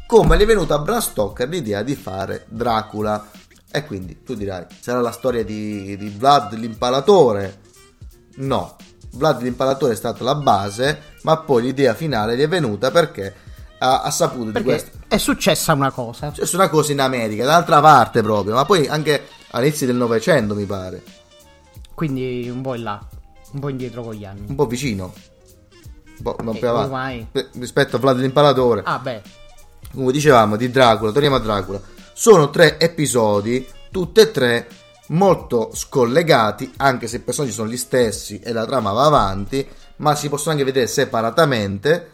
come 0.07 0.37
gli 0.37 0.41
è 0.41 0.45
venuta 0.45 0.75
a 0.75 0.79
Bram 0.79 0.99
Stoker 0.99 1.47
l'idea 1.47 1.83
di 1.83 1.95
fare 1.95 2.45
Dracula. 2.47 3.29
E 3.71 3.85
quindi 3.85 4.23
tu 4.23 4.33
dirai, 4.33 4.65
sarà 4.79 5.01
la 5.01 5.11
storia 5.11 5.43
di, 5.43 5.95
di 5.97 6.09
Vlad 6.09 6.53
l'impalatore? 6.53 7.59
No, 8.37 8.77
Vlad 9.11 9.41
l'impalatore 9.41 9.93
è 9.93 9.95
stata 9.95 10.23
la 10.23 10.35
base, 10.35 11.01
ma 11.23 11.37
poi 11.37 11.63
l'idea 11.63 11.93
finale 11.93 12.35
gli 12.37 12.41
è 12.41 12.47
venuta 12.47 12.89
perché 12.89 13.35
ha, 13.79 14.01
ha 14.01 14.11
saputo 14.11 14.45
di 14.45 14.51
Perché 14.51 14.67
questo. 14.69 14.91
è 15.07 15.17
successa 15.17 15.73
una 15.73 15.91
cosa. 15.91 16.31
C'è 16.31 16.55
una 16.55 16.69
cosa 16.69 16.91
in 16.91 16.99
America, 17.01 17.43
dall'altra 17.45 17.81
parte 17.81 18.21
proprio, 18.21 18.53
ma 18.55 18.65
poi 18.65 18.87
anche 18.87 19.27
all'inizio 19.51 19.87
del 19.87 19.95
Novecento 19.95 20.53
mi 20.55 20.65
pare, 20.65 21.01
Quindi 21.93 22.47
un 22.49 22.61
po' 22.61 22.75
in 22.75 22.83
là, 22.83 22.99
un 23.53 23.59
po' 23.59 23.69
indietro 23.69 24.03
con 24.03 24.13
gli 24.13 24.25
anni. 24.25 24.45
un 24.47 24.55
po' 24.55 24.65
vicino, 24.67 25.13
un 26.17 26.21
po', 26.23 26.35
un 26.39 26.45
po' 26.45 26.53
Eh, 26.53 26.59
più 26.59 26.67
avanti, 26.67 26.85
ormai. 26.87 27.27
Eh, 27.31 27.47
rispetto 27.53 27.95
a 27.95 27.99
Vlad 27.99 28.19
l'impalatore. 28.19 28.81
Ah, 28.85 28.99
beh. 28.99 29.21
come 29.93 30.11
dicevamo, 30.11 30.55
di 30.55 30.69
Dracula, 30.69 31.11
torniamo 31.11 31.35
a 31.37 31.39
Dracula. 31.39 31.81
Sono 32.13 32.49
tre 32.49 32.79
episodi, 32.79 33.65
tutti 33.91 34.19
e 34.19 34.31
tre 34.31 34.67
molto 35.07 35.71
scollegati, 35.73 36.73
anche 36.77 37.07
se 37.07 37.15
i 37.15 37.19
personaggi 37.21 37.53
sono 37.53 37.69
gli 37.69 37.77
stessi 37.77 38.39
e 38.39 38.51
la 38.53 38.65
trama 38.65 38.91
va 38.91 39.05
avanti, 39.05 39.67
ma 39.97 40.13
si 40.15 40.29
possono 40.29 40.51
anche 40.51 40.63
vedere 40.65 40.85
separatamente. 40.87 42.11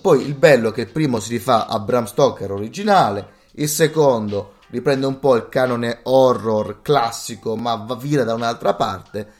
Poi 0.00 0.22
il 0.26 0.34
bello 0.34 0.70
è 0.70 0.72
che 0.72 0.82
il 0.82 0.90
primo 0.90 1.20
si 1.20 1.30
rifà 1.30 1.66
a 1.66 1.78
Bram 1.78 2.04
Stoker 2.04 2.52
originale, 2.52 3.28
il 3.52 3.68
secondo 3.68 4.54
riprende 4.70 5.06
un 5.06 5.18
po' 5.18 5.36
il 5.36 5.48
canone 5.48 6.00
horror 6.04 6.80
classico, 6.82 7.56
ma 7.56 7.74
va 7.74 7.94
vira 7.96 8.24
da 8.24 8.34
un'altra 8.34 8.74
parte. 8.74 9.32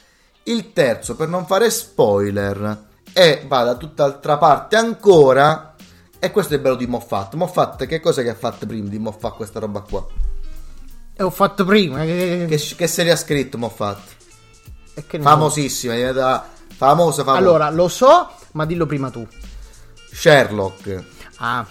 Il 0.45 0.73
terzo, 0.73 1.15
per 1.17 1.29
non 1.29 1.47
fare 1.47 1.71
spoiler, 1.71 2.89
e 3.13 3.45
va 3.47 3.65
da 3.65 3.77
tutt'altra 3.77 4.39
parte 4.39 4.77
ancora. 4.77 5.75
E 6.19 6.31
questo 6.31 6.53
è 6.53 6.57
il 6.57 6.63
bello 6.63 6.77
di 6.77 6.87
Moffat. 6.87 7.35
Moffat, 7.35 7.87
che 7.87 8.01
cosa 8.01 8.23
che 8.23 8.29
ha 8.31 8.35
fatto 8.35 8.67
prima 8.67 8.89
di 8.89 8.99
Moffat 8.99 9.37
questa 9.37 9.61
roba 9.61 9.81
qua? 9.81 10.07
E 11.15 11.23
ho 11.23 11.31
fatto 11.31 11.65
prima. 11.65 12.01
Che, 12.01 12.47
Che, 12.49 12.75
che 12.77 12.87
serie 12.87 13.13
ha 13.13 13.17
scritto 13.17 13.57
Moffat? 13.57 14.01
Famosissima, 15.21 15.95
famosa, 16.77 17.23
famosa. 17.23 17.33
Allora, 17.33 17.71
lo 17.71 17.89
so, 17.89 18.29
ma 18.53 18.67
dillo 18.67 18.87
prima 18.87 19.11
tu. 19.11 19.27
Sherlock. 20.13 21.05
Ah, 21.37 21.67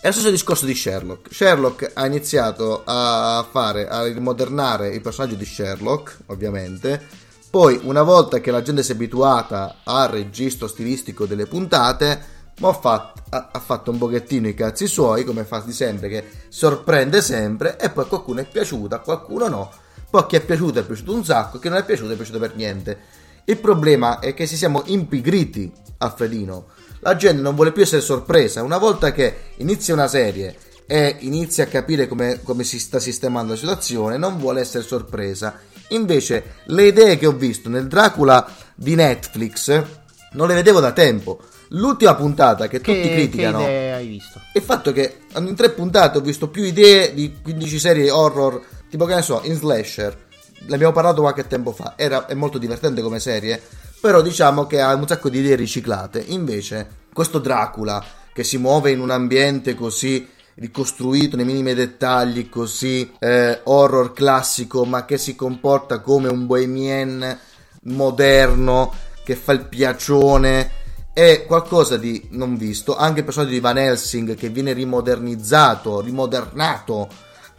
È 0.00 0.06
lo 0.06 0.12
stesso 0.12 0.30
discorso 0.30 0.66
di 0.66 0.74
Sherlock. 0.74 1.32
Sherlock 1.32 1.90
ha 1.94 2.06
iniziato 2.06 2.82
a 2.84 3.46
fare, 3.50 3.88
a 3.88 4.04
rimodernare 4.04 4.88
il 4.88 5.00
personaggio 5.00 5.34
di 5.34 5.44
Sherlock, 5.44 6.18
ovviamente. 6.26 7.26
Poi, 7.50 7.80
una 7.84 8.02
volta 8.02 8.40
che 8.40 8.50
la 8.50 8.62
gente 8.62 8.82
si 8.82 8.92
è 8.92 8.94
abituata 8.94 9.78
al 9.84 10.08
registro 10.08 10.66
stilistico 10.66 11.26
delle 11.26 11.46
puntate, 11.46 12.36
Moffat 12.58 13.22
ha, 13.30 13.48
ha 13.52 13.60
fatto 13.60 13.90
un 13.90 13.98
pochettino 13.98 14.48
i 14.48 14.54
cazzi 14.54 14.86
suoi, 14.86 15.24
come 15.24 15.44
fa 15.44 15.60
di 15.60 15.72
sempre, 15.72 16.08
che 16.08 16.24
sorprende 16.48 17.22
sempre, 17.22 17.78
e 17.78 17.90
poi 17.90 18.06
qualcuno 18.06 18.40
è 18.40 18.44
piaciuta, 18.44 18.96
a 18.96 19.00
qualcuno 19.00 19.48
no. 19.48 19.70
Poi 20.10 20.26
chi 20.26 20.36
è 20.36 20.40
piaciuto 20.40 20.78
è 20.78 20.84
piaciuto 20.84 21.12
un 21.12 21.24
sacco, 21.24 21.58
chi 21.58 21.68
non 21.68 21.78
è 21.78 21.84
piaciuto 21.84 22.12
è 22.12 22.16
piaciuto 22.16 22.38
per 22.38 22.54
niente. 22.54 22.98
Il 23.44 23.58
problema 23.58 24.18
è 24.18 24.34
che 24.34 24.46
si 24.46 24.56
siamo 24.56 24.82
impigriti 24.86 25.72
a 25.98 26.10
Fredino. 26.10 26.66
La 27.00 27.16
gente 27.16 27.42
non 27.42 27.54
vuole 27.54 27.72
più 27.72 27.82
essere 27.82 28.02
sorpresa. 28.02 28.62
Una 28.62 28.78
volta 28.78 29.12
che 29.12 29.36
inizia 29.56 29.94
una 29.94 30.08
serie 30.08 30.56
e 30.86 31.16
inizia 31.20 31.64
a 31.64 31.66
capire 31.66 32.08
come, 32.08 32.40
come 32.42 32.64
si 32.64 32.78
sta 32.78 32.98
sistemando 32.98 33.52
la 33.52 33.58
situazione, 33.58 34.16
non 34.16 34.38
vuole 34.38 34.60
essere 34.60 34.84
sorpresa. 34.84 35.60
Invece, 35.88 36.54
le 36.66 36.86
idee 36.86 37.18
che 37.18 37.26
ho 37.26 37.32
visto 37.32 37.68
nel 37.68 37.86
Dracula 37.86 38.46
di 38.74 38.94
Netflix 38.94 39.84
non 40.32 40.48
le 40.48 40.54
vedevo 40.54 40.80
da 40.80 40.92
tempo. 40.92 41.40
L'ultima 41.72 42.14
puntata 42.14 42.66
che, 42.66 42.80
che, 42.80 42.94
tutti 42.94 43.12
criticano 43.12 43.58
che 43.58 43.92
hai 43.92 44.06
visto? 44.06 44.40
il 44.54 44.62
fatto 44.62 44.90
che 44.92 45.18
in 45.36 45.54
tre 45.54 45.68
puntate 45.70 46.16
ho 46.16 46.22
visto 46.22 46.48
più 46.48 46.62
idee 46.62 47.12
di 47.12 47.36
15 47.42 47.78
serie 47.78 48.10
horror, 48.10 48.62
tipo 48.88 49.04
che 49.04 49.14
ne 49.14 49.22
so, 49.22 49.42
in 49.44 49.54
slasher. 49.54 50.26
Ne 50.60 50.74
abbiamo 50.74 50.92
parlato 50.92 51.20
qualche 51.20 51.46
tempo 51.46 51.72
fa. 51.72 51.92
Era, 51.96 52.26
è 52.26 52.34
molto 52.34 52.56
divertente 52.56 53.02
come 53.02 53.20
serie, 53.20 53.60
però 54.00 54.22
diciamo 54.22 54.66
che 54.66 54.80
ha 54.80 54.94
un 54.94 55.06
sacco 55.06 55.28
di 55.28 55.38
idee 55.38 55.56
riciclate. 55.56 56.24
Invece, 56.28 57.06
questo 57.12 57.38
Dracula 57.38 58.04
che 58.32 58.44
si 58.44 58.58
muove 58.58 58.90
in 58.92 59.00
un 59.00 59.10
ambiente 59.10 59.74
così 59.74 60.28
ricostruito 60.54 61.36
nei 61.36 61.44
minimi 61.44 61.74
dettagli, 61.74 62.48
così 62.48 63.12
eh, 63.18 63.60
horror 63.64 64.12
classico, 64.12 64.84
ma 64.84 65.04
che 65.04 65.18
si 65.18 65.34
comporta 65.34 66.00
come 66.00 66.28
un 66.28 66.46
bohemien 66.46 67.38
moderno 67.82 68.92
che 69.24 69.36
fa 69.36 69.52
il 69.52 69.66
piacione 69.66 70.70
è 71.12 71.44
qualcosa 71.46 71.96
di 71.96 72.28
non 72.30 72.56
visto. 72.56 72.96
Anche 72.96 73.20
il 73.20 73.24
personaggio 73.24 73.52
di 73.52 73.60
Van 73.60 73.78
Helsing 73.78 74.34
che 74.34 74.48
viene 74.48 74.72
rimodernizzato, 74.72 76.00
rimodernato, 76.00 77.08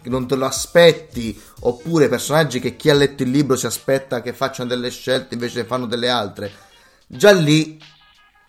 che 0.02 0.08
non 0.08 0.26
te 0.26 0.34
lo 0.34 0.46
aspetti, 0.46 1.40
oppure 1.60 2.08
personaggi 2.08 2.60
che 2.60 2.76
chi 2.76 2.90
ha 2.90 2.94
letto 2.94 3.22
il 3.22 3.30
libro 3.30 3.56
si 3.56 3.66
aspetta 3.66 4.22
che 4.22 4.32
facciano 4.32 4.68
delle 4.68 4.90
scelte 4.90 5.34
invece 5.34 5.64
fanno 5.64 5.86
delle 5.86 6.08
altre. 6.08 6.50
Già 7.06 7.32
lì 7.32 7.80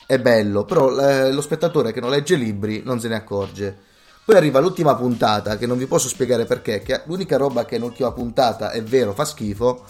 è 0.06 0.20
bello, 0.20 0.66
però 0.66 0.98
eh, 1.00 1.32
lo 1.32 1.42
spettatore 1.42 1.92
che 1.92 2.02
non 2.02 2.10
legge 2.10 2.36
libri 2.36 2.82
non 2.84 3.00
se 3.00 3.08
ne 3.08 3.16
accorge. 3.16 3.78
Poi 4.24 4.36
arriva 4.36 4.60
l'ultima 4.60 4.96
puntata, 4.96 5.58
che 5.58 5.66
non 5.66 5.78
vi 5.78 5.88
posso 5.88 6.08
spiegare 6.08 6.46
perché, 6.46 6.82
che 6.82 7.02
l'unica 7.06 7.38
roba 7.38 7.66
che 7.66 7.78
nell'ultima 7.78 8.12
puntata 8.12 8.72
è 8.72 8.84
vero, 8.84 9.14
fa 9.14 9.26
schifo, 9.26 9.86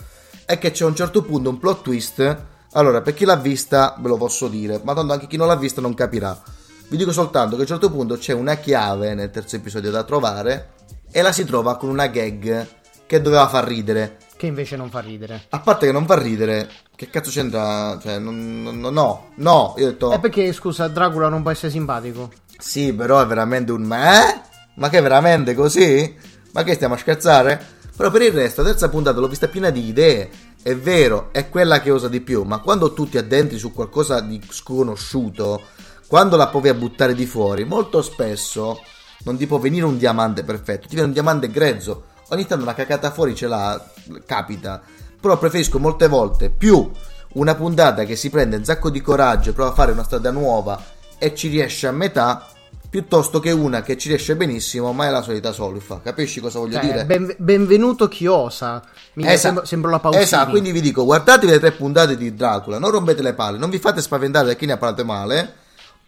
è 0.46 0.58
che 0.58 0.72
c'è 0.72 0.86
a 0.86 0.88
un 0.88 0.96
certo 0.96 1.22
punto 1.24 1.50
un 1.50 1.60
plot 1.60 1.82
twist. 1.82 2.38
Allora, 2.74 3.02
per 3.02 3.14
chi 3.14 3.26
l'ha 3.26 3.36
vista, 3.36 3.96
ve 4.00 4.08
lo 4.08 4.18
posso 4.18 4.48
dire, 4.48 4.80
ma 4.84 4.94
tanto 4.94 5.12
anche 5.12 5.28
chi 5.28 5.38
non 5.38 5.48
l'ha 5.48 5.58
vista 5.58 5.82
non 5.82 5.94
capirà. 5.94 6.42
Vi 6.88 6.98
dico 6.98 7.12
soltanto 7.12 7.52
che 7.56 7.62
a 7.62 7.62
un 7.62 7.68
certo 7.68 7.90
punto 7.90 8.18
c'è 8.18 8.34
una 8.34 8.56
chiave 8.56 9.14
nel 9.14 9.32
terzo 9.32 9.56
episodio 9.56 9.92
da 9.92 10.04
trovare 10.04 10.72
e 11.12 11.22
la 11.22 11.32
si 11.32 11.46
trova 11.46 11.78
con 11.78 11.90
una 11.90 12.08
gag 12.08 12.68
che 13.06 13.22
doveva 13.22 13.48
far 13.48 13.66
ridere. 13.66 14.18
Che 14.38 14.46
invece 14.48 14.76
non 14.76 14.90
fa 14.90 15.00
ridere. 15.00 15.44
A 15.50 15.60
parte 15.60 15.86
che 15.86 15.92
non 15.92 16.06
fa 16.06 16.18
ridere, 16.18 16.70
che 16.96 17.10
cazzo 17.10 17.30
c'entra? 17.30 18.00
Cioè, 18.02 18.18
non, 18.18 18.64
non- 18.64 18.80
no, 18.94 19.32
no, 19.36 19.76
io 19.78 19.88
ho 19.88 19.90
detto... 19.90 20.12
È 20.12 20.20
perché, 20.20 20.52
scusa, 20.54 20.88
Dracula 20.88 21.28
non 21.28 21.42
può 21.42 21.52
essere 21.52 21.72
simpatico. 21.72 22.32
Sì, 22.58 22.94
però 22.94 23.22
è 23.22 23.26
veramente 23.26 23.72
un 23.72 23.84
ma? 23.84 24.30
eh? 24.30 24.42
Ma 24.76 24.90
che 24.90 25.00
è 25.00 25.02
veramente 25.02 25.54
così? 25.54 26.16
Ma 26.54 26.64
che 26.64 26.74
stiamo 26.76 26.94
a 26.94 26.98
scherzare? 26.98 27.80
Però 27.96 28.10
per 28.10 28.22
il 28.22 28.32
resto, 28.32 28.62
la 28.62 28.70
terza 28.70 28.90
puntata 28.90 29.20
l'ho 29.20 29.28
vista 29.28 29.48
piena 29.48 29.70
di 29.70 29.86
idee. 29.86 30.30
È 30.64 30.76
vero, 30.76 31.30
è 31.34 31.50
quella 31.50 31.82
che 31.82 31.90
usa 31.92 32.08
di 32.08 32.22
più, 32.22 32.44
ma 32.44 32.60
quando 32.60 32.94
tu 32.94 33.10
ti 33.10 33.18
addentri 33.18 33.58
su 33.58 33.74
qualcosa 33.74 34.22
di 34.22 34.40
sconosciuto, 34.50 35.62
quando 36.08 36.36
la 36.36 36.48
provi 36.48 36.70
a 36.70 36.74
buttare 36.74 37.14
di 37.14 37.26
fuori, 37.26 37.64
molto 37.66 38.02
spesso 38.02 38.82
non 39.24 39.38
ti 39.38 39.48
può 39.48 39.58
venire 39.60 39.86
un 39.86 39.98
diamante 39.98 40.44
perfetto, 40.44 40.88
ti 40.88 40.94
viene 40.94 41.08
un 41.08 41.14
diamante 41.14 41.50
grezzo. 41.50 42.04
Ogni 42.30 42.46
tanto 42.48 42.64
una 42.64 42.74
cacata 42.74 43.12
fuori 43.12 43.36
ce 43.36 43.48
l'ha, 43.48 43.82
capita. 44.26 44.82
Però 45.20 45.38
preferisco 45.38 45.80
molte 45.80 46.08
volte 46.08 46.50
più 46.50 46.90
una 47.34 47.56
puntata 47.56 48.04
che 48.06 48.16
si 48.16 48.30
prende 48.30 48.56
un 48.58 48.64
sacco 48.66 48.90
di 48.90 49.02
coraggio 49.02 49.54
prova 49.54 49.72
a 49.72 49.74
fare 49.74 49.92
una 49.92 50.04
strada 50.04 50.32
nuova 50.32 50.82
e 51.18 51.34
ci 51.36 51.48
riesce 51.50 51.88
a 51.88 51.92
metà 51.92 52.48
piuttosto 52.90 53.40
che 53.40 53.52
una 53.52 53.82
che 53.84 53.98
ci 53.98 54.10
riesce 54.10 54.36
benissimo 54.36 54.92
ma 54.92 55.06
è 55.08 55.10
la 55.12 55.22
solita 55.22 55.54
solfa 55.54 56.02
capisci 56.04 56.42
cosa 56.42 56.60
voglio 56.60 56.74
Cioè, 56.80 56.82
dire? 56.86 57.06
ben- 57.06 57.36
benvenuto 57.38 58.10
Chiosa. 58.10 58.82
Mi 59.14 59.24
Esatto. 59.24 59.38
sembra, 59.40 59.66
sembra 59.66 59.92
la 59.92 60.00
Pausini. 60.00 60.24
Esatto, 60.24 60.50
quindi 60.50 60.72
vi 60.74 60.82
dico 60.82 61.06
guardatevi 61.06 61.52
le 61.54 61.60
tre 61.60 61.72
puntate 61.72 62.18
di 62.18 62.34
Dracula 62.36 62.80
non 62.80 62.92
rompete 62.92 63.22
le 63.22 63.34
palle 63.34 63.58
non 63.58 63.70
vi 63.70 63.78
fate 63.80 64.02
spaventare 64.02 64.48
da 64.48 64.54
chi 64.56 64.66
ne 64.66 64.74
ha 64.74 64.78
parlato 64.78 65.06
male 65.06 65.54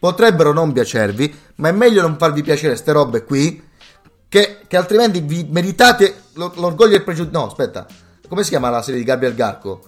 potrebbero 0.04 0.52
non 0.52 0.70
piacervi 0.72 1.34
ma 1.56 1.68
è 1.70 1.72
meglio 1.72 2.02
non 2.02 2.18
farvi 2.18 2.42
piacere 2.42 2.76
ste 2.76 2.92
robe 2.92 3.24
qui 3.24 3.62
che, 4.28 4.58
che 4.66 4.76
altrimenti 4.76 5.20
vi 5.20 5.46
meritate 5.50 6.24
lo- 6.34 6.52
l'orgoglio 6.56 6.92
e 6.92 6.96
il 6.96 7.04
pregiudizio 7.04 7.38
no 7.38 7.46
aspetta 7.46 7.86
come 8.28 8.42
si 8.42 8.50
chiama 8.50 8.68
la 8.68 8.82
serie 8.82 9.00
di 9.00 9.06
Gabriel 9.06 9.34
Garco? 9.34 9.80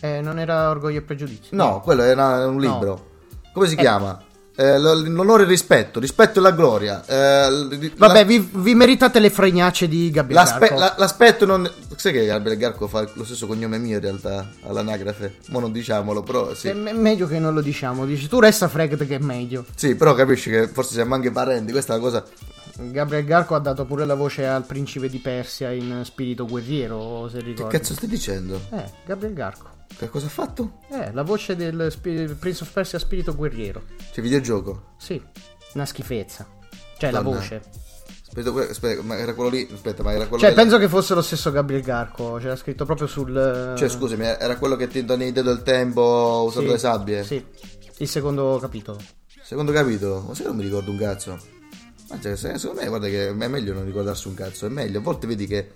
Eh, 0.00 0.20
non 0.20 0.38
era 0.38 0.68
Orgoglio 0.68 0.98
e 0.98 1.02
Pregiudizio. 1.02 1.56
No, 1.56 1.80
quello 1.80 2.02
era 2.02 2.46
un 2.48 2.58
libro. 2.58 3.10
Come 3.52 3.68
si 3.68 3.74
Eh. 3.74 3.78
chiama? 3.78 4.20
Eh, 4.62 4.78
l'onore 4.78 5.42
e 5.42 5.44
il 5.44 5.50
rispetto, 5.50 5.98
rispetto 5.98 6.38
e 6.38 6.42
la 6.42 6.52
gloria. 6.52 7.02
Eh, 7.04 7.90
Vabbè, 7.96 8.18
la- 8.18 8.22
vi, 8.24 8.48
vi 8.52 8.74
meritate 8.74 9.18
le 9.18 9.30
fregnacce 9.30 9.88
di 9.88 10.10
Gabriele 10.10 10.42
l'aspe- 10.44 10.68
Garco. 10.68 10.78
la- 10.78 10.94
l'aspetto 10.98 11.46
non. 11.46 11.70
Sai 11.96 12.12
che 12.12 12.24
Gabriele 12.26 12.58
Garco 12.58 12.86
fa 12.88 13.08
lo 13.14 13.24
stesso 13.24 13.46
cognome 13.46 13.78
mio 13.78 13.96
in 13.96 14.02
realtà 14.02 14.48
all'anagrafe? 14.66 15.36
Ma 15.48 15.60
non 15.60 15.72
diciamolo, 15.72 16.22
però 16.22 16.54
sì. 16.54 16.68
È 16.68 16.72
me- 16.74 16.92
meglio 16.92 17.26
che 17.26 17.38
non 17.38 17.54
lo 17.54 17.60
diciamo. 17.60 18.04
Dici 18.06 18.28
tu 18.28 18.38
resta 18.40 18.68
fregate 18.68 19.06
che 19.06 19.16
è 19.16 19.18
meglio. 19.18 19.64
Sì, 19.74 19.94
però 19.94 20.14
capisci 20.14 20.50
che 20.50 20.68
forse 20.68 20.92
siamo 20.94 21.14
anche 21.14 21.30
parenti. 21.30 21.72
Questa 21.72 21.94
è 21.94 21.96
una 21.98 22.04
cosa. 22.04 22.24
Gabriel 22.74 23.24
Garco 23.24 23.54
ha 23.54 23.58
dato 23.58 23.84
pure 23.84 24.06
la 24.06 24.14
voce 24.14 24.46
al 24.46 24.64
principe 24.64 25.08
di 25.08 25.18
Persia 25.18 25.70
in 25.72 26.00
Spirito 26.04 26.46
Guerriero, 26.46 27.28
se 27.30 27.38
Che 27.38 27.44
ricordi. 27.44 27.76
cazzo 27.76 27.92
stai 27.94 28.08
dicendo? 28.08 28.60
Eh, 28.70 28.84
Gabriel 29.04 29.34
Garco. 29.34 29.70
Che 29.96 30.08
cosa 30.08 30.26
ha 30.26 30.30
fatto? 30.30 30.78
Eh, 30.90 31.12
la 31.12 31.22
voce 31.22 31.54
del 31.56 31.88
Spi- 31.90 32.34
Prince 32.38 32.62
of 32.64 32.70
Persia 32.72 32.98
Spirito 32.98 33.34
Guerriero. 33.34 33.82
C'è 34.12 34.20
videogioco. 34.20 34.94
Sì, 34.98 35.20
una 35.74 35.86
schifezza. 35.86 36.46
Cioè, 36.98 37.10
la 37.10 37.18
Madonna. 37.22 37.38
voce. 37.40 37.62
Aspetta, 38.34 38.50
aspetta, 38.70 39.02
ma 39.02 39.16
era 39.18 39.34
quello 39.34 39.50
lì. 39.50 39.68
Aspetta, 39.72 40.02
ma 40.02 40.12
era 40.12 40.26
quello 40.26 40.38
Cioè, 40.42 40.50
che- 40.50 40.54
penso 40.56 40.78
che 40.78 40.88
fosse 40.88 41.14
lo 41.14 41.22
stesso 41.22 41.50
Gabriel 41.52 41.82
Garco. 41.82 42.36
C'era 42.40 42.56
scritto 42.56 42.84
proprio 42.84 43.06
sul. 43.06 43.74
Cioè, 43.76 43.88
scusami, 43.88 44.24
era 44.24 44.56
quello 44.56 44.74
che 44.76 44.88
ti 44.88 45.04
dona 45.04 45.24
idea 45.24 45.42
del 45.42 45.62
tempo 45.62 46.44
usando 46.46 46.68
Sì, 46.68 46.72
le 46.74 46.78
sabbie? 46.78 47.24
Sì, 47.24 47.44
il 47.98 48.08
secondo 48.08 48.58
capitolo. 48.60 48.98
Secondo 49.42 49.70
capitolo? 49.72 50.20
Ma 50.28 50.34
se 50.34 50.44
non 50.44 50.56
mi 50.56 50.62
ricordo 50.62 50.90
un 50.90 50.96
cazzo. 50.98 51.38
Ma 52.08 52.18
cioè, 52.20 52.36
se- 52.36 52.58
secondo 52.58 52.80
me, 52.82 52.88
guarda 52.88 53.08
che 53.08 53.28
è 53.28 53.32
meglio 53.32 53.74
non 53.74 53.84
ricordarsi 53.84 54.28
un 54.28 54.34
cazzo. 54.34 54.66
È 54.66 54.68
meglio. 54.70 54.98
A 54.98 55.02
volte 55.02 55.26
vedi 55.26 55.46
che 55.46 55.74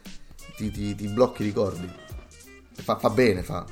ti, 0.57 0.71
ti- 0.71 0.95
ti 0.95 1.09
blocchi 1.09 1.43
i 1.43 1.47
ricordi. 1.47 1.89
Fa, 2.73 2.97
fa 2.99 3.11
bene, 3.11 3.43
fa. 3.43 3.65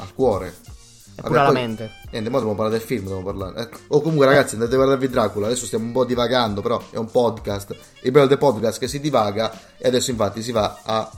Al 0.00 0.14
cuore. 0.14 0.48
È 0.48 1.22
Vabbè, 1.22 1.28
pure 1.28 1.38
alla 1.40 1.52
mente. 1.52 1.90
Niente, 2.10 2.28
ora 2.28 2.38
dobbiamo 2.38 2.54
parlare 2.54 2.78
del 2.78 2.86
film, 2.86 3.02
dobbiamo 3.08 3.22
parlare. 3.22 3.60
Ecco. 3.60 3.78
O 3.88 4.00
comunque 4.00 4.26
ragazzi, 4.26 4.54
andate 4.54 4.72
a 4.72 4.76
guardarvi 4.76 5.08
Dracula, 5.08 5.46
adesso 5.46 5.66
stiamo 5.66 5.84
un 5.84 5.92
po' 5.92 6.04
divagando, 6.04 6.62
però 6.62 6.82
è 6.90 6.96
un 6.96 7.10
podcast. 7.10 7.76
Il 8.02 8.10
bello 8.10 8.26
del 8.26 8.38
podcast 8.38 8.78
che 8.78 8.88
si 8.88 9.00
divaga 9.00 9.52
e 9.76 9.86
adesso 9.88 10.10
infatti 10.10 10.42
si 10.42 10.52
va 10.52 10.80
a... 10.82 11.10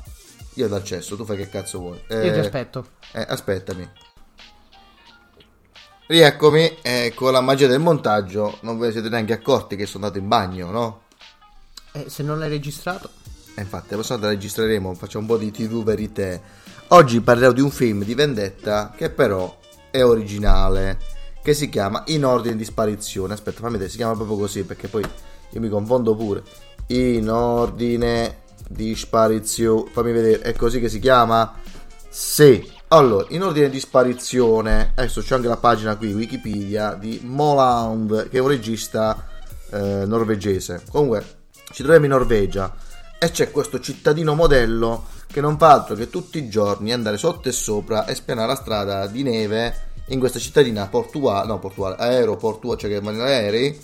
Io 0.55 0.69
dal 0.69 0.85
cesso, 0.85 1.17
tu 1.17 1.25
fai 1.25 1.37
che 1.37 1.49
cazzo 1.49 1.79
vuoi. 1.79 2.03
Io 2.09 2.33
ti 2.33 2.39
aspetto. 2.39 2.87
Eh, 3.13 3.25
aspettami. 3.27 3.89
Rieccomi, 6.07 6.79
e 6.83 7.13
con 7.15 7.33
la 7.33 7.41
magia 7.41 7.69
del 7.69 7.79
montaggio 7.79 8.59
non 8.63 8.79
ve 8.79 8.87
ne 8.87 8.93
siete 8.93 9.09
neanche 9.09 9.33
accorti 9.33 9.77
che 9.77 9.87
sono 9.87 10.05
andato 10.05 10.23
in 10.23 10.29
bagno, 10.29 10.71
no? 10.71 11.03
Eh, 11.93 12.11
se 12.11 12.23
non 12.23 12.39
l'hai 12.39 12.51
registrato. 12.51 13.09
E 13.55 13.61
infatti, 13.61 13.91
la 13.91 13.97
prossima 13.97 14.19
volta 14.19 14.33
registreremo, 14.33 14.95
facciamo 14.95 15.25
un 15.25 15.31
po' 15.31 15.39
di 15.39 15.51
TV 15.51 15.83
verité. 15.83 16.43
Oggi 16.93 17.23
parlerò 17.23 17.53
di 17.53 17.63
un 17.63 17.71
film 17.71 18.05
di 18.05 18.15
vendetta 18.15 18.93
che 18.95 19.09
però 19.09 19.59
è 19.91 20.03
originale, 20.03 20.99
che 21.43 21.55
si 21.55 21.71
chiama 21.71 22.03
In 22.09 22.27
ordine 22.27 22.55
di 22.55 22.67
sparizione. 22.67 23.33
Aspetta, 23.33 23.61
fammi 23.61 23.73
vedere, 23.73 23.89
si 23.89 23.97
chiama 23.97 24.15
proprio 24.15 24.37
così 24.37 24.63
perché 24.65 24.89
poi 24.89 25.03
io 25.03 25.61
mi 25.61 25.71
confondo 25.71 26.15
pure. 26.15 26.43
In 26.89 27.31
ordine 27.31 28.41
di 28.69 28.95
sparizione. 28.95 29.89
Fammi 29.91 30.13
vedere, 30.13 30.43
è 30.43 30.53
così 30.53 30.81
che 30.81 30.91
si 30.91 30.99
chiama? 30.99 31.55
Sì. 32.11 32.71
Allora, 32.89 33.25
in 33.31 33.43
ordine 33.43 33.71
di 33.71 33.81
sparizione, 33.81 34.93
adesso 34.95 35.23
c'è 35.23 35.37
anche 35.37 35.49
la 35.49 35.57
pagina 35.57 35.97
qui, 35.97 36.13
Wikipedia, 36.13 36.93
di 36.93 37.23
Moland, 37.25 38.29
che 38.29 38.37
è 38.37 38.41
un 38.41 38.49
regista 38.49 39.29
eh, 39.71 40.05
norvegese. 40.05 40.83
Comunque, 40.91 41.25
ci 41.71 41.83
troviamo 41.83 42.05
in 42.05 42.11
Norvegia 42.11 42.71
e 43.23 43.31
c'è 43.31 43.53
questo 43.53 43.79
cittadino 43.79 44.35
modello 44.35 45.05
che 45.29 45.41
non 45.41 45.57
fa 45.57 45.71
altro 45.71 45.95
che 45.95 46.11
tutti 46.11 46.39
i 46.39 46.49
giorni 46.49 46.93
andare 46.93 47.17
sotto 47.17 47.49
e 47.49 47.53
sopra 47.53 48.05
e 48.05 48.17
spianare 48.17 48.49
la 48.49 48.57
strada 48.57 49.07
di 49.07 49.23
neve 49.23 49.91
in 50.07 50.19
questa 50.19 50.41
cittadina 50.41 50.89
portuale, 50.89 51.47
no 51.47 51.61
portuale, 51.61 51.95
aeroportuale, 51.99 52.81
cioè 52.81 52.91
che 52.91 52.97
in 52.97 53.21
aerei, 53.21 53.81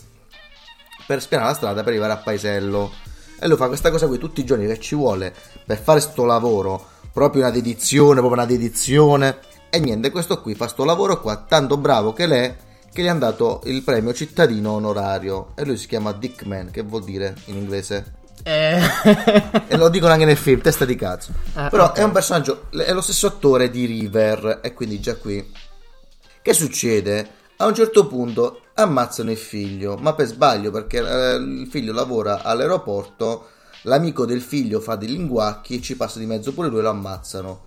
per 1.07 1.23
spianare 1.23 1.50
la 1.50 1.57
strada 1.57 1.85
per 1.85 1.90
arrivare 1.92 2.14
a 2.14 2.16
paesello. 2.16 2.90
E 3.38 3.47
lui 3.47 3.57
fa 3.57 3.68
questa 3.68 3.92
cosa 3.92 4.09
qui 4.09 4.18
tutti 4.18 4.40
i 4.40 4.45
giorni 4.45 4.66
che 4.66 4.80
ci 4.80 4.97
vuole 4.97 5.33
per 5.64 5.78
fare 5.78 6.00
sto 6.00 6.25
lavoro, 6.25 6.85
proprio 7.12 7.42
una 7.42 7.52
dedizione, 7.52 8.18
proprio 8.18 8.33
una 8.33 8.45
dedizione. 8.45 9.38
E 9.71 9.78
niente, 9.78 10.11
questo 10.11 10.42
qui 10.42 10.57
fa 10.57 10.66
sto 10.66 10.83
lavoro 10.83 11.21
qua, 11.21 11.37
tanto 11.37 11.76
bravo 11.76 12.12
che 12.12 12.26
l'è, 12.26 12.57
che 12.92 13.02
gli 13.02 13.07
hanno 13.07 13.21
dato 13.21 13.61
il 13.66 13.85
premio 13.85 14.12
cittadino 14.12 14.73
onorario. 14.73 15.52
E 15.54 15.64
lui 15.64 15.76
si 15.76 15.87
chiama 15.87 16.11
Dickman, 16.11 16.73
che 16.73 16.83
vuol 16.83 17.04
dire 17.04 17.37
in 17.45 17.54
inglese? 17.54 18.17
Eh... 18.42 18.80
E 19.68 19.76
lo 19.76 19.88
dicono 19.88 20.12
anche 20.12 20.25
nel 20.25 20.37
film, 20.37 20.61
testa 20.61 20.85
di 20.85 20.95
cazzo. 20.95 21.33
Ah, 21.54 21.68
Però 21.68 21.87
ok. 21.87 21.97
è 21.97 22.02
un 22.02 22.12
personaggio, 22.12 22.68
è 22.71 22.92
lo 22.92 23.00
stesso 23.00 23.26
attore 23.26 23.71
di 23.71 23.85
River, 23.85 24.61
e 24.62 24.73
quindi 24.75 25.00
già 25.00 25.16
qui. 25.16 25.52
Che 26.40 26.52
succede? 26.52 27.37
A 27.57 27.66
un 27.66 27.75
certo 27.75 28.07
punto 28.07 28.62
ammazzano 28.75 29.30
il 29.30 29.37
figlio, 29.37 29.97
ma 29.97 30.14
per 30.14 30.26
sbaglio 30.26 30.71
perché 30.71 30.99
eh, 30.99 31.35
il 31.35 31.68
figlio 31.68 31.92
lavora 31.92 32.42
all'aeroporto, 32.42 33.49
l'amico 33.83 34.25
del 34.25 34.40
figlio 34.40 34.80
fa 34.80 34.95
dei 34.95 35.09
linguacchi 35.09 35.76
e 35.76 35.83
ci 35.83 35.97
passa 35.97 36.18
di 36.18 36.26
mezzo 36.26 36.52
pure 36.52 36.68
lui 36.68 36.78
e 36.78 36.83
lo 36.83 36.90
ammazzano. 36.90 37.66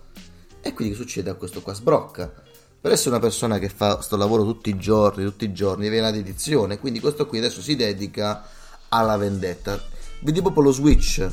E 0.62 0.72
quindi 0.72 0.94
che 0.94 1.00
succede 1.00 1.30
a 1.30 1.34
questo 1.34 1.60
qua? 1.60 1.74
Sbrocca. 1.74 2.32
Per 2.80 2.90
essere 2.90 3.10
una 3.10 3.20
persona 3.20 3.58
che 3.58 3.68
fa 3.68 4.00
sto 4.00 4.16
lavoro 4.16 4.44
tutti 4.44 4.70
i 4.70 4.76
giorni, 4.76 5.24
tutti 5.24 5.44
i 5.44 5.52
giorni, 5.52 5.88
viene 5.88 6.08
una 6.08 6.16
dedizione, 6.16 6.78
quindi 6.78 6.98
questo 6.98 7.26
qui 7.26 7.38
adesso 7.38 7.60
si 7.60 7.76
dedica 7.76 8.44
alla 8.88 9.16
vendetta. 9.16 9.80
Vedi 10.22 10.40
proprio 10.40 10.62
lo 10.64 10.70
switch 10.72 11.28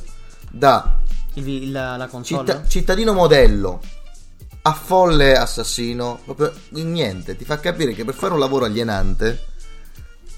da 0.49 0.97
Il- 1.35 1.71
la 1.71 2.07
console? 2.09 2.45
citta- 2.45 2.67
cittadino 2.67 3.13
modello 3.13 3.79
a 4.63 4.73
folle 4.73 5.35
assassino, 5.37 6.19
proprio 6.25 6.51
niente, 6.71 7.35
ti 7.37 7.45
fa 7.45 7.59
capire 7.59 7.93
che 7.93 8.03
per 8.03 8.13
fare 8.15 8.33
un 8.33 8.39
lavoro 8.39 8.65
alienante 8.65 9.45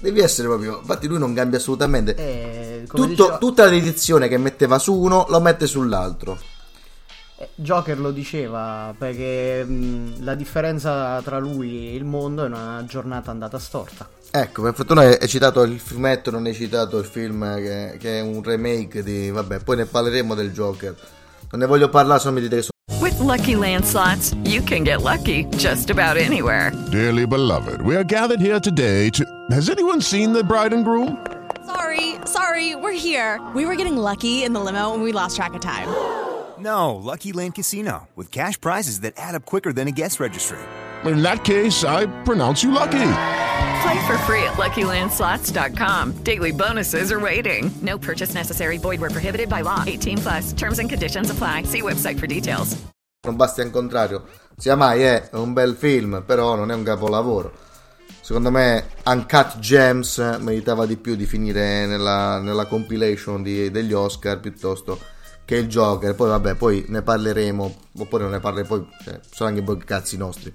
devi 0.00 0.20
essere 0.20 0.48
proprio, 0.48 0.78
infatti 0.80 1.06
lui 1.06 1.18
non 1.18 1.32
cambia 1.34 1.58
assolutamente. 1.58 2.14
Eh, 2.16 2.84
Tutto- 2.86 3.06
diceva- 3.06 3.38
Tutta 3.38 3.64
la 3.64 3.70
dedizione 3.70 4.28
che 4.28 4.36
metteva 4.38 4.78
su 4.78 4.94
uno 4.94 5.26
lo 5.28 5.40
mette 5.40 5.66
sull'altro. 5.66 6.38
Joker 7.54 7.98
lo 7.98 8.10
diceva 8.10 8.94
perché 8.96 9.64
mh, 9.64 10.24
la 10.24 10.34
differenza 10.34 11.20
tra 11.22 11.38
lui 11.38 11.88
e 11.88 11.94
il 11.94 12.04
mondo 12.04 12.44
è 12.44 12.46
una 12.46 12.84
giornata 12.86 13.30
andata 13.30 13.58
storta. 13.58 14.08
Ecco, 14.30 14.62
per 14.62 14.74
fortuna 14.74 15.02
hai 15.02 15.28
citato 15.28 15.62
il 15.62 15.78
fumetto, 15.78 16.30
non 16.30 16.46
hai 16.46 16.54
citato 16.54 16.98
il 16.98 17.04
film 17.04 17.54
che, 17.56 17.96
che 17.98 18.18
è 18.18 18.20
un 18.22 18.42
remake 18.42 19.02
di... 19.02 19.30
Vabbè, 19.30 19.58
poi 19.58 19.76
ne 19.76 19.84
parleremo 19.84 20.34
del 20.34 20.52
Joker. 20.52 20.94
Non 21.50 21.60
ne 21.60 21.66
voglio 21.66 21.90
parlare, 21.90 22.18
se 22.18 22.28
no 22.28 22.34
mi 22.34 22.40
dite 22.40 22.56
che 22.56 22.62
sono... 22.62 23.02
With 23.02 23.18
Lucky 23.18 23.56
Land 23.56 23.84
slots, 23.84 24.32
you 24.44 24.62
can 24.62 24.84
get 24.84 25.02
lucky 25.02 25.44
just 25.56 25.90
about 25.90 26.16
anywhere. 26.16 26.72
Dearly 26.90 27.26
beloved, 27.26 27.82
we 27.82 27.94
are 27.94 28.04
gathered 28.04 28.40
here 28.40 28.58
today 28.58 29.10
to. 29.10 29.24
Has 29.50 29.68
anyone 29.68 30.00
seen 30.00 30.32
the 30.32 30.42
bride 30.42 30.72
and 30.72 30.84
groom? 30.84 31.18
Sorry, 31.66 32.16
sorry, 32.24 32.74
we're 32.74 32.92
here. 32.92 33.38
We 33.54 33.66
were 33.66 33.76
getting 33.76 33.96
lucky 33.96 34.44
in 34.44 34.54
the 34.54 34.60
limo 34.60 34.94
and 34.94 35.02
we 35.02 35.12
lost 35.12 35.36
track 35.36 35.52
of 35.54 35.60
time. 35.60 35.88
No, 36.62 36.94
Lucky 36.94 37.32
Land 37.32 37.56
Casino, 37.56 38.08
with 38.14 38.30
cash 38.30 38.60
prizes 38.60 39.00
that 39.00 39.14
add 39.16 39.34
up 39.34 39.44
quicker 39.44 39.72
than 39.72 39.88
a 39.88 39.90
guest 39.90 40.20
registry. 40.20 40.58
In 41.04 41.22
that 41.22 41.42
case, 41.42 41.82
I 41.82 42.06
pronounce 42.22 42.62
you 42.62 42.70
lucky. 42.70 43.08
Play 43.82 44.06
for 44.06 44.16
free 44.26 44.44
at 44.44 44.54
LuckyLandSlots.com. 44.56 46.22
Daily 46.22 46.52
bonuses 46.52 47.10
are 47.10 47.18
waiting. 47.18 47.72
No 47.82 47.98
purchase 47.98 48.34
necessary. 48.34 48.78
Void 48.78 49.00
where 49.00 49.10
prohibited 49.10 49.48
by 49.48 49.62
law. 49.62 49.82
18 49.86 50.18
plus. 50.18 50.52
Terms 50.52 50.78
and 50.78 50.88
conditions 50.88 51.30
apply. 51.30 51.64
See 51.64 51.82
website 51.82 52.18
for 52.20 52.26
details. 52.28 52.76
non 53.24 53.36
basti 53.36 53.60
al 53.60 53.70
contrario. 53.70 54.24
Sia 54.56 54.74
mai 54.76 55.02
è 55.02 55.28
un 55.32 55.52
bel 55.52 55.76
film, 55.76 56.22
però 56.26 56.56
non 56.56 56.70
è 56.70 56.74
un 56.74 56.82
capolavoro. 56.82 57.52
Secondo 58.20 58.50
me 58.50 58.88
Uncut 59.04 59.58
Gems 59.58 60.18
meritava 60.40 60.86
di 60.86 60.96
più 60.96 61.14
di 61.16 61.24
finire 61.26 61.86
nella, 61.86 62.40
nella 62.40 62.66
compilation 62.66 63.42
di- 63.42 63.70
degli 63.70 63.92
Oscar 63.92 64.40
piuttosto 64.40 64.98
che 65.44 65.56
il 65.56 65.68
Joker. 65.68 66.14
Poi 66.14 66.28
vabbè, 66.28 66.54
poi 66.54 66.84
ne 66.88 67.02
parleremo, 67.02 67.76
oppure 67.98 68.22
non 68.22 68.32
ne 68.32 68.40
parleremo, 68.40 68.68
poi 68.68 68.86
eh, 69.06 69.20
sono 69.30 69.48
anche 69.48 69.62
poi 69.62 69.78
cazzi 69.78 70.16
nostri. 70.16 70.52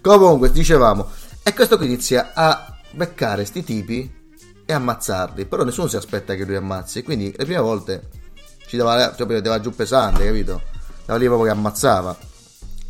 Comunque, 0.00 0.50
dicevamo, 0.50 1.08
e 1.42 1.54
questo 1.54 1.76
qui 1.76 1.86
inizia 1.86 2.32
a 2.34 2.76
beccare 2.92 3.44
sti 3.44 3.64
tipi 3.64 4.20
e 4.64 4.72
ammazzarli, 4.72 5.46
però 5.46 5.64
nessuno 5.64 5.88
si 5.88 5.96
aspetta 5.96 6.34
che 6.34 6.44
lui 6.44 6.56
ammazzi, 6.56 7.02
quindi 7.02 7.32
le 7.36 7.44
prime 7.44 7.60
volte 7.60 8.08
ci 8.66 8.76
dava, 8.76 9.14
cioè, 9.14 9.40
dava 9.40 9.60
giù 9.60 9.70
pesante, 9.70 10.24
capito? 10.24 10.62
Dava 11.04 11.18
lì 11.18 11.26
proprio 11.26 11.52
che 11.52 11.58
ammazzava. 11.58 12.16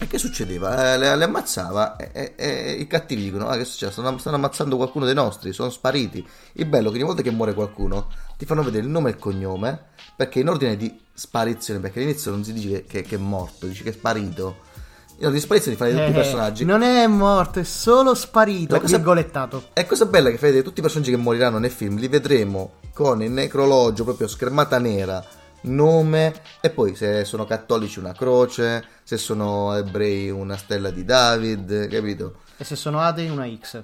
E 0.03 0.07
che 0.09 0.19
succedeva? 0.19 0.95
Eh, 0.95 0.99
le, 0.99 1.15
le 1.15 1.25
ammazzava 1.25 1.95
e, 1.97 2.11
e- 2.13 2.35
e 2.37 2.73
i 2.73 2.87
cattivi 2.89 3.23
dicono: 3.23 3.47
Ah, 3.47 3.57
che 3.57 3.65
succede? 3.65 3.93
Stanno, 3.93 4.19
stanno 4.19 4.35
ammazzando 4.37 4.77
qualcuno 4.77 5.05
dei 5.05 5.15
nostri, 5.15 5.53
sono 5.53 5.71
spariti. 5.71 6.27
Il 6.55 6.67
bello 6.67 6.89
è 6.89 6.91
che 6.91 6.97
ogni 6.99 7.07
volta 7.07 7.23
che 7.23 7.31
muore 7.31 7.55
qualcuno 7.55 8.09
ti 8.37 8.45
fanno 8.45 8.65
vedere 8.65 8.85
il 8.85 8.91
nome 8.91 9.11
e 9.11 9.13
il 9.13 9.19
cognome, 9.19 9.85
perché 10.17 10.41
in 10.41 10.49
ordine 10.49 10.77
di 10.77 10.99
sparizione, 11.15 11.79
perché 11.79 12.01
all'inizio 12.01 12.33
non 12.33 12.43
si 12.43 12.53
dice 12.53 12.85
che, 12.85 13.03
che- 13.03 13.15
è 13.15 13.19
morto, 13.19 13.67
dice 13.67 13.85
che 13.85 13.91
è 13.91 13.93
sparito. 13.93 14.71
In 15.19 15.29
ordine 15.29 15.35
di 15.35 15.41
sparizione 15.41 15.77
fanno 15.77 15.91
vedere 15.91 16.07
tutti 16.09 16.19
i 16.19 16.21
Eh, 16.21 16.25
personaggi. 16.25 16.65
Non 16.65 16.83
è 16.83 17.07
morto, 17.07 17.61
è 17.61 17.65
solo 17.65 18.15
sparito. 18.17 18.81
Cosa- 18.81 18.97
Virgolettato. 18.97 19.69
E 19.73 19.87
cosa 19.87 20.07
bella 20.07 20.31
che 20.31 20.37
fai 20.39 20.49
vedere 20.49 20.65
tutti 20.67 20.81
i 20.81 20.83
personaggi 20.83 21.13
che 21.13 21.17
moriranno 21.17 21.59
nel 21.59 21.71
film, 21.71 21.97
li 21.99 22.09
vedremo 22.09 22.73
con 22.93 23.23
il 23.23 23.31
necrologio 23.31 24.03
proprio 24.03 24.27
schermata 24.27 24.79
nera, 24.81 25.25
nome 25.63 26.35
e 26.61 26.71
poi 26.71 26.97
se 26.97 27.25
sono 27.25 27.45
cattolici 27.45 28.01
una 28.01 28.13
croce, 28.13 28.85
se 29.13 29.19
sono 29.19 29.75
ebrei 29.75 30.31
una 30.31 30.57
stella 30.57 30.91
di 30.91 31.05
David, 31.05 31.89
capito? 31.89 32.41
E 32.57 32.65
se 32.65 32.77
sono 32.77 33.01
atei, 33.01 33.29
una 33.29 33.47
X. 33.47 33.83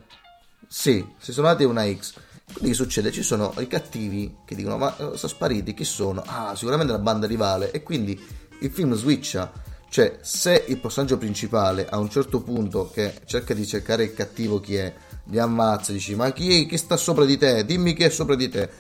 Sì, 0.67 1.07
se 1.19 1.33
sono 1.33 1.49
nati 1.49 1.65
una 1.65 1.85
X. 1.85 2.15
Quindi 2.51 2.71
che 2.71 2.75
succede? 2.75 3.13
Ci 3.13 3.23
sono 3.23 3.53
i 3.59 3.67
cattivi 3.67 4.39
che 4.47 4.55
dicono 4.55 4.79
ma 4.79 4.91
eh, 4.97 5.17
sono 5.17 5.17
spariti, 5.19 5.75
chi 5.75 5.85
sono? 5.85 6.23
Ah, 6.25 6.57
sicuramente 6.57 6.93
la 6.93 6.99
banda 6.99 7.27
rivale 7.27 7.71
e 7.73 7.83
quindi 7.83 8.19
il 8.61 8.71
film 8.71 8.95
switcha. 8.95 9.53
Cioè, 9.91 10.19
se 10.23 10.65
il 10.67 10.79
personaggio 10.79 11.19
principale 11.19 11.87
a 11.87 11.99
un 11.99 12.09
certo 12.09 12.41
punto 12.41 12.91
che 12.91 13.21
cerca 13.27 13.53
di 13.53 13.67
cercare 13.67 14.05
il 14.05 14.15
cattivo 14.15 14.61
chi 14.61 14.77
è, 14.77 14.95
li 15.25 15.39
ammazza, 15.39 15.93
dici 15.93 16.15
ma 16.15 16.33
chi, 16.33 16.65
chi 16.65 16.79
sta 16.79 16.97
sopra 16.97 17.27
di 17.27 17.37
te? 17.37 17.67
Dimmi 17.67 17.93
chi 17.93 18.05
è 18.05 18.09
sopra 18.09 18.35
di 18.35 18.49
te. 18.49 18.71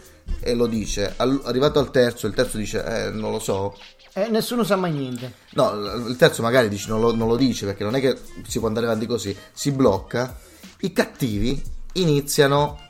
E 0.40 0.54
lo 0.54 0.66
dice. 0.66 1.12
Arrivato 1.16 1.78
al 1.78 1.90
terzo, 1.90 2.26
il 2.26 2.32
terzo 2.32 2.56
dice 2.56 2.82
eh, 2.82 3.10
non 3.10 3.32
lo 3.32 3.38
so. 3.38 3.76
E 4.18 4.28
nessuno 4.30 4.64
sa 4.64 4.74
mai 4.74 4.90
niente. 4.90 5.32
No, 5.50 5.70
il 6.08 6.16
terzo 6.16 6.42
magari 6.42 6.68
dice, 6.68 6.88
non, 6.88 7.00
lo, 7.00 7.14
non 7.14 7.28
lo 7.28 7.36
dice 7.36 7.66
perché 7.66 7.84
non 7.84 7.94
è 7.94 8.00
che 8.00 8.18
si 8.46 8.58
può 8.58 8.66
andare 8.66 8.86
avanti 8.86 9.06
così. 9.06 9.36
Si 9.52 9.70
blocca. 9.70 10.36
I 10.80 10.92
cattivi 10.92 11.62
iniziano 11.92 12.80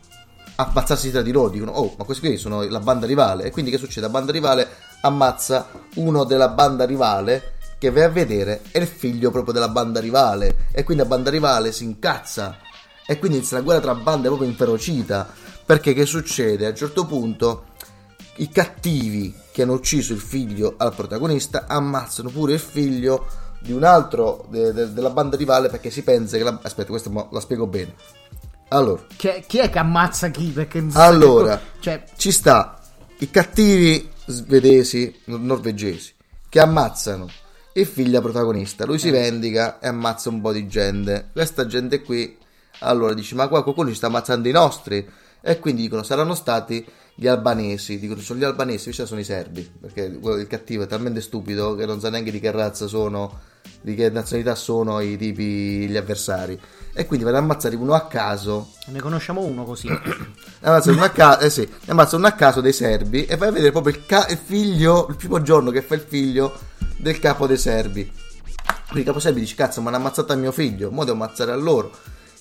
ammazzarsi 0.55 1.11
tra 1.11 1.21
di 1.21 1.31
loro, 1.31 1.49
dicono 1.49 1.71
oh 1.71 1.93
ma 1.97 2.03
questi 2.03 2.27
qui 2.27 2.37
sono 2.37 2.63
la 2.63 2.79
banda 2.79 3.05
rivale 3.05 3.45
e 3.45 3.51
quindi 3.51 3.71
che 3.71 3.77
succede? 3.77 4.07
La 4.07 4.11
banda 4.11 4.31
rivale 4.31 4.67
ammazza 5.01 5.69
uno 5.95 6.25
della 6.25 6.49
banda 6.49 6.85
rivale 6.85 7.53
che 7.77 7.91
vai 7.91 8.03
a 8.03 8.09
vedere 8.09 8.61
è 8.71 8.79
il 8.79 8.87
figlio 8.87 9.31
proprio 9.31 9.53
della 9.53 9.69
banda 9.69 10.01
rivale 10.01 10.67
e 10.73 10.83
quindi 10.83 11.03
la 11.03 11.09
banda 11.09 11.29
rivale 11.29 11.71
si 11.71 11.85
incazza 11.85 12.57
e 13.05 13.17
quindi 13.19 13.37
inizia 13.37 13.57
una 13.57 13.65
guerra 13.65 13.81
tra 13.81 13.95
bande 13.95 14.27
proprio 14.27 14.49
inferocita 14.49 15.31
perché 15.65 15.93
che 15.93 16.05
succede? 16.05 16.65
A 16.65 16.69
un 16.69 16.75
certo 16.75 17.05
punto 17.05 17.67
i 18.39 18.49
cattivi 18.49 19.33
che 19.51 19.63
hanno 19.63 19.73
ucciso 19.73 20.13
il 20.13 20.19
figlio 20.19 20.75
al 20.77 20.93
protagonista 20.93 21.65
ammazzano 21.67 22.29
pure 22.29 22.53
il 22.53 22.59
figlio 22.59 23.27
di 23.59 23.71
un 23.71 23.83
altro 23.83 24.45
de- 24.49 24.71
de- 24.71 24.93
della 24.93 25.09
banda 25.09 25.35
rivale 25.35 25.69
perché 25.69 25.89
si 25.89 26.03
pensa 26.03 26.37
che 26.37 26.43
la... 26.43 26.57
aspetta 26.61 26.89
questo 26.89 27.27
la 27.31 27.39
spiego 27.39 27.67
bene. 27.67 27.93
Allora. 28.69 29.03
Chi, 29.15 29.43
chi 29.45 29.57
è 29.57 29.69
che 29.69 29.79
ammazza 29.79 30.29
chi? 30.29 30.49
Perché 30.49 30.85
allora 30.93 31.59
cioè, 31.79 32.03
ci 32.15 32.31
sta 32.31 32.79
i 33.17 33.29
cattivi 33.29 34.09
svedesi 34.25 35.13
nor- 35.25 35.41
norvegesi 35.41 36.13
che 36.47 36.59
ammazzano 36.59 37.27
il 37.73 37.85
figlio 37.85 38.21
protagonista. 38.21 38.85
Lui 38.85 38.99
si 38.99 39.09
vendica 39.09 39.79
e 39.79 39.87
ammazza 39.87 40.29
un 40.29 40.39
po' 40.39 40.53
di 40.53 40.67
gente. 40.67 41.29
Questa 41.33 41.65
gente 41.65 42.01
qui 42.01 42.37
allora 42.79 43.13
dici 43.13 43.35
ma 43.35 43.49
qua 43.49 43.63
qualcuno 43.63 43.89
ci 43.89 43.95
sta 43.95 44.07
ammazzando 44.07 44.47
i 44.47 44.53
nostri? 44.53 45.05
E 45.41 45.59
quindi 45.59 45.81
dicono 45.81 46.03
saranno 46.03 46.35
stati 46.35 46.85
gli 47.19 47.27
albanesi 47.27 47.99
dicono 47.99 48.21
sono 48.21 48.39
gli 48.39 48.45
albanesi 48.45 48.85
invece 48.85 49.05
sono 49.05 49.19
i 49.19 49.25
serbi 49.25 49.69
perché 49.81 50.09
quello- 50.19 50.39
il 50.39 50.47
cattivo 50.47 50.83
è 50.83 50.87
talmente 50.87 51.19
stupido 51.19 51.75
che 51.75 51.85
non 51.85 51.99
sa 51.99 52.09
neanche 52.09 52.31
di 52.31 52.39
che 52.39 52.49
razza 52.49 52.87
sono 52.87 53.41
di 53.81 53.93
che 53.93 54.09
nazionalità 54.09 54.55
sono 54.55 55.01
i 55.01 55.17
tipi 55.17 55.85
gli 55.89 55.97
avversari 55.97 56.57
e 56.93 57.05
quindi 57.05 57.25
vanno 57.25 57.37
ad 57.37 57.43
ammazzare 57.43 57.75
uno 57.75 57.93
a 57.93 58.07
caso 58.07 58.71
ne 58.87 59.01
conosciamo 59.01 59.41
uno 59.41 59.65
così. 59.65 59.87
ne 59.91 59.99
ammazza 60.61 60.91
uno 60.91 61.03
a 61.03 61.09
caso, 61.09 61.39
eh 61.41 61.49
sì, 61.49 61.67
ne 61.85 61.93
uno 61.93 62.27
a 62.27 62.31
caso 62.31 62.61
dei 62.61 62.73
serbi 62.73 63.25
e 63.25 63.35
vai 63.35 63.49
a 63.49 63.51
vedere 63.51 63.71
proprio 63.71 63.95
il, 63.95 64.05
ca- 64.05 64.27
il 64.29 64.37
figlio, 64.41 65.07
il 65.09 65.17
primo 65.17 65.41
giorno 65.41 65.71
che 65.71 65.81
fa 65.81 65.95
il 65.95 66.05
figlio 66.07 66.57
del 66.97 67.19
capo 67.19 67.47
dei 67.47 67.57
serbi. 67.57 68.03
Quindi 68.03 68.99
il 68.99 69.05
capo 69.05 69.19
serbi 69.19 69.41
dice 69.41 69.55
cazzo 69.55 69.81
ma 69.81 69.89
hanno 69.89 69.97
ammazzato 69.97 70.31
a 70.31 70.35
mio 70.37 70.53
figlio, 70.53 70.89
mo 70.89 71.03
devo 71.03 71.21
ammazzare 71.21 71.51
a 71.51 71.55
loro. 71.55 71.91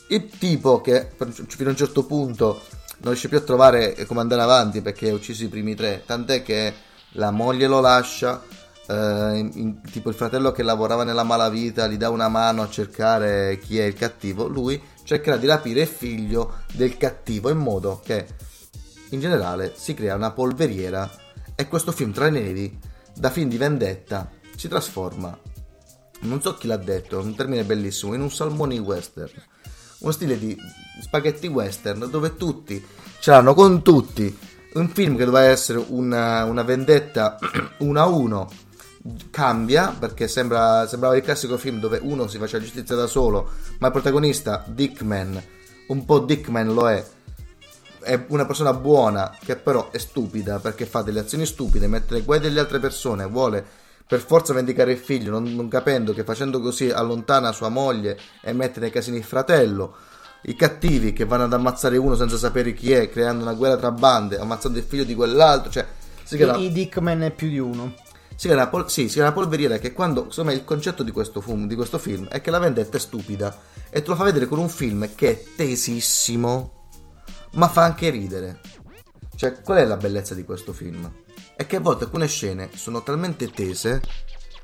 Il 0.09 0.29
tipo 0.39 0.81
che 0.81 1.11
fino 1.49 1.69
a 1.69 1.73
un 1.73 1.77
certo 1.77 2.05
punto 2.05 2.63
non 2.99 3.13
riesce 3.13 3.29
più 3.29 3.39
a 3.39 3.43
trovare 3.43 4.05
come 4.07 4.21
andare 4.21 4.43
avanti 4.43 4.81
perché 4.83 5.11
ha 5.11 5.15
ucciso 5.15 5.45
i 5.45 5.49
primi 5.49 5.75
tre, 5.75 6.03
tant'è 6.05 6.43
che 6.43 6.75
la 7.13 7.31
moglie 7.31 7.67
lo 7.67 7.81
lascia, 7.81 8.43
eh, 8.87 8.95
in- 9.39 9.51
in- 9.55 9.81
tipo 9.83 10.09
il 10.09 10.15
fratello 10.15 10.53
che 10.53 10.63
lavorava 10.63 11.05
nella 11.05 11.23
malavita 11.23 11.87
gli 11.87 11.97
dà 11.97 12.11
una 12.11 12.29
mano 12.29 12.63
a 12.63 12.69
cercare 12.69 13.59
chi 13.59 13.79
è 13.79 13.85
il 13.85 13.95
cattivo, 13.95 14.47
lui 14.47 14.81
cercherà 15.05 15.37
di 15.37 15.47
rapire 15.47 15.83
il 15.83 15.89
figlio 15.89 16.63
del 16.73 16.97
cattivo 16.97 17.51
in 17.51 17.59
modo 17.59 18.01
che 18.05 18.27
in 19.11 19.21
generale 19.21 19.73
si 19.77 19.95
crea 19.95 20.15
una 20.15 20.33
polveriera 20.33 21.11
e 21.55 21.67
questo 21.67 21.93
film 21.93 22.13
tra 22.13 22.27
i 22.27 22.33
neri 22.33 22.79
da 23.15 23.31
film 23.31 23.49
di 23.49 23.57
vendetta 23.57 24.31
si 24.55 24.69
trasforma 24.69 25.37
non 26.21 26.41
so 26.43 26.55
chi 26.55 26.67
l'ha 26.67 26.77
detto, 26.77 27.19
è 27.19 27.23
un 27.23 27.35
termine 27.35 27.65
bellissimo, 27.65 28.15
in 28.15 28.23
un 28.23 28.31
salmoni 28.31 28.79
western. 28.79 29.31
Uno 30.01 30.13
stile 30.13 30.39
di 30.39 30.57
spaghetti 31.01 31.47
western 31.47 32.09
dove 32.11 32.37
tutti 32.37 32.85
ce 33.21 33.31
l'hanno 33.31 33.55
con 33.55 33.83
tutti. 33.83 34.37
Un 34.75 34.89
film 34.89 35.17
che 35.17 35.25
doveva 35.25 35.47
essere 35.47 35.83
una, 35.89 36.45
una 36.45 36.63
vendetta 36.63 37.39
uno 37.79 38.01
a 38.01 38.07
uno 38.07 38.49
cambia 39.31 39.95
perché 39.99 40.29
sembra, 40.29 40.87
sembrava 40.87 41.17
il 41.17 41.23
classico 41.23 41.57
film 41.57 41.81
dove 41.81 41.99
uno 42.03 42.27
si 42.29 42.39
faceva 42.39 42.63
giustizia 42.63 42.95
da 42.95 43.07
solo, 43.07 43.51
ma 43.79 43.87
il 43.87 43.93
protagonista, 43.93 44.65
Dickman, 44.67 45.43
un 45.89 46.05
po' 46.05 46.19
Dickman 46.21 46.75
lo 46.75 46.91
è, 46.91 47.05
è 48.01 48.25
una 48.29 48.47
persona 48.47 48.73
buona 48.75 49.37
che 49.43 49.57
però 49.57 49.91
è 49.91 49.99
stupida 49.99 50.59
perché 50.59 50.87
fa 50.87 51.03
delle 51.03 51.21
azioni 51.21 51.47
stupide, 51.47 51.87
mette 51.87 52.15
le 52.15 52.23
guai 52.23 52.41
delle 52.41 52.61
altre 52.61 52.79
persone, 52.79 53.27
vuole 53.27 53.87
per 54.09 54.21
forza 54.21 54.55
vendicare 54.55 54.93
il 54.93 54.99
figlio, 54.99 55.31
non, 55.31 55.45
non 55.55 55.69
capendo 55.69 56.15
che 56.15 56.25
facendo 56.25 56.61
così 56.61 56.89
allontana 56.89 57.53
sua 57.53 57.69
moglie 57.69 58.19
e 58.41 58.55
mette 58.55 58.81
nei 58.81 58.91
casini 58.91 59.19
il 59.19 59.25
fratello. 59.25 59.97
I 60.45 60.55
cattivi 60.55 61.13
che 61.13 61.27
vanno 61.27 61.45
ad 61.45 61.53
ammazzare 61.53 61.99
uno 61.99 62.15
senza 62.15 62.39
sapere 62.39 62.73
chi 62.73 62.93
è, 62.93 63.11
creando 63.11 63.43
una 63.43 63.53
guerra 63.53 63.77
tra 63.77 63.91
bande, 63.91 64.39
ammazzando 64.39 64.79
il 64.79 64.85
figlio 64.85 65.05
di 65.05 65.15
quell'altro, 65.15 65.71
cioè 65.71 65.87
si 66.23 66.39
crea, 66.39 66.57
I, 66.57 66.65
I 66.65 66.73
Dickman 66.73 67.21
è 67.21 67.31
più 67.33 67.49
di 67.49 67.59
uno. 67.59 67.95
si 68.35 68.47
crea 68.47 68.63
una, 68.63 68.69
pol- 68.69 68.91
sì, 68.91 69.09
si 69.09 69.15
crea 69.15 69.27
una 69.27 69.35
polveriera 69.35 69.77
che 69.77 69.93
quando, 69.93 70.25
insomma, 70.25 70.53
il 70.53 70.65
concetto 70.65 71.03
di 71.03 71.11
questo, 71.11 71.43
film, 71.43 71.67
di 71.67 71.75
questo 71.75 71.99
film 71.99 72.29
è 72.29 72.41
che 72.41 72.51
la 72.51 72.59
vendetta 72.59 72.97
è 72.97 73.01
stupida 73.01 73.55
e 73.91 74.01
te 74.01 74.09
lo 74.09 74.17
fa 74.17 74.25
vedere 74.25 74.47
con 74.47 74.59
un 74.59 74.71
film 74.71 75.11
che 75.15 75.31
è 75.31 75.45
tesissimo, 75.55 76.89
ma 77.53 77.69
fa 77.69 77.83
anche 77.83 78.09
ridere. 78.09 78.61
Cioè, 79.37 79.61
qual 79.61 79.79
è 79.79 79.85
la 79.85 79.97
bellezza 79.99 80.35
di 80.35 80.45
questo 80.45 80.73
film? 80.73 81.13
È 81.59 81.67
che 81.67 81.75
a 81.75 81.81
volte 81.81 82.05
alcune 82.05 82.29
scene 82.29 82.71
sono 82.77 83.03
talmente 83.03 83.51
tese 83.51 84.01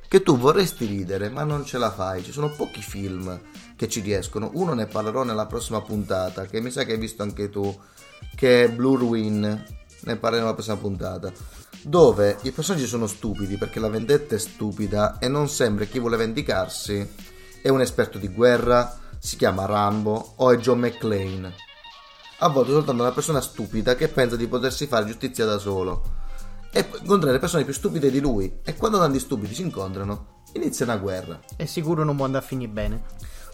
che 0.06 0.22
tu 0.22 0.38
vorresti 0.38 0.86
ridere, 0.86 1.28
ma 1.28 1.42
non 1.42 1.64
ce 1.64 1.76
la 1.76 1.90
fai. 1.90 2.22
Ci 2.22 2.30
sono 2.30 2.50
pochi 2.50 2.80
film 2.80 3.36
che 3.74 3.88
ci 3.88 3.98
riescono. 3.98 4.50
Uno 4.54 4.74
ne 4.74 4.86
parlerò 4.86 5.24
nella 5.24 5.46
prossima 5.46 5.80
puntata, 5.80 6.46
che 6.46 6.60
mi 6.60 6.70
sa 6.70 6.84
che 6.84 6.92
hai 6.92 6.98
visto 6.98 7.24
anche 7.24 7.50
tu, 7.50 7.76
che 8.36 8.62
è 8.62 8.70
Blue 8.70 8.96
Ruin. 8.96 9.40
Ne 9.40 10.16
parleremo 10.16 10.44
nella 10.44 10.54
prossima 10.54 10.76
puntata. 10.76 11.32
Dove 11.82 12.38
i 12.42 12.52
personaggi 12.52 12.86
sono 12.86 13.08
stupidi 13.08 13.56
perché 13.56 13.80
la 13.80 13.88
vendetta 13.88 14.36
è 14.36 14.38
stupida 14.38 15.18
e 15.18 15.26
non 15.26 15.48
sembra 15.48 15.86
chi 15.86 15.98
vuole 15.98 16.16
vendicarsi 16.16 17.10
è 17.60 17.70
un 17.70 17.80
esperto 17.80 18.18
di 18.18 18.28
guerra, 18.28 18.96
si 19.18 19.34
chiama 19.34 19.66
Rambo 19.66 20.34
o 20.36 20.52
è 20.52 20.58
John 20.58 20.78
McClane. 20.78 21.54
A 22.38 22.48
volte 22.50 22.70
soltanto 22.70 23.02
una 23.02 23.10
persona 23.10 23.40
stupida 23.40 23.96
che 23.96 24.06
pensa 24.06 24.36
di 24.36 24.46
potersi 24.46 24.86
fare 24.86 25.06
giustizia 25.06 25.44
da 25.44 25.58
solo 25.58 26.22
e 26.76 26.82
poi 26.82 26.98
incontrare 26.98 27.38
persone 27.38 27.62
più 27.62 27.72
stupide 27.72 28.10
di 28.10 28.18
lui 28.18 28.58
e 28.64 28.74
quando 28.74 28.98
tanti 28.98 29.20
stupidi 29.20 29.54
si 29.54 29.62
incontrano 29.62 30.42
inizia 30.54 30.84
una 30.84 30.96
guerra. 30.96 31.38
È 31.56 31.64
sicuro 31.66 32.02
non 32.02 32.16
può 32.16 32.24
andare 32.24 32.44
a 32.44 32.46
finire 32.46 32.70
bene. 32.70 33.02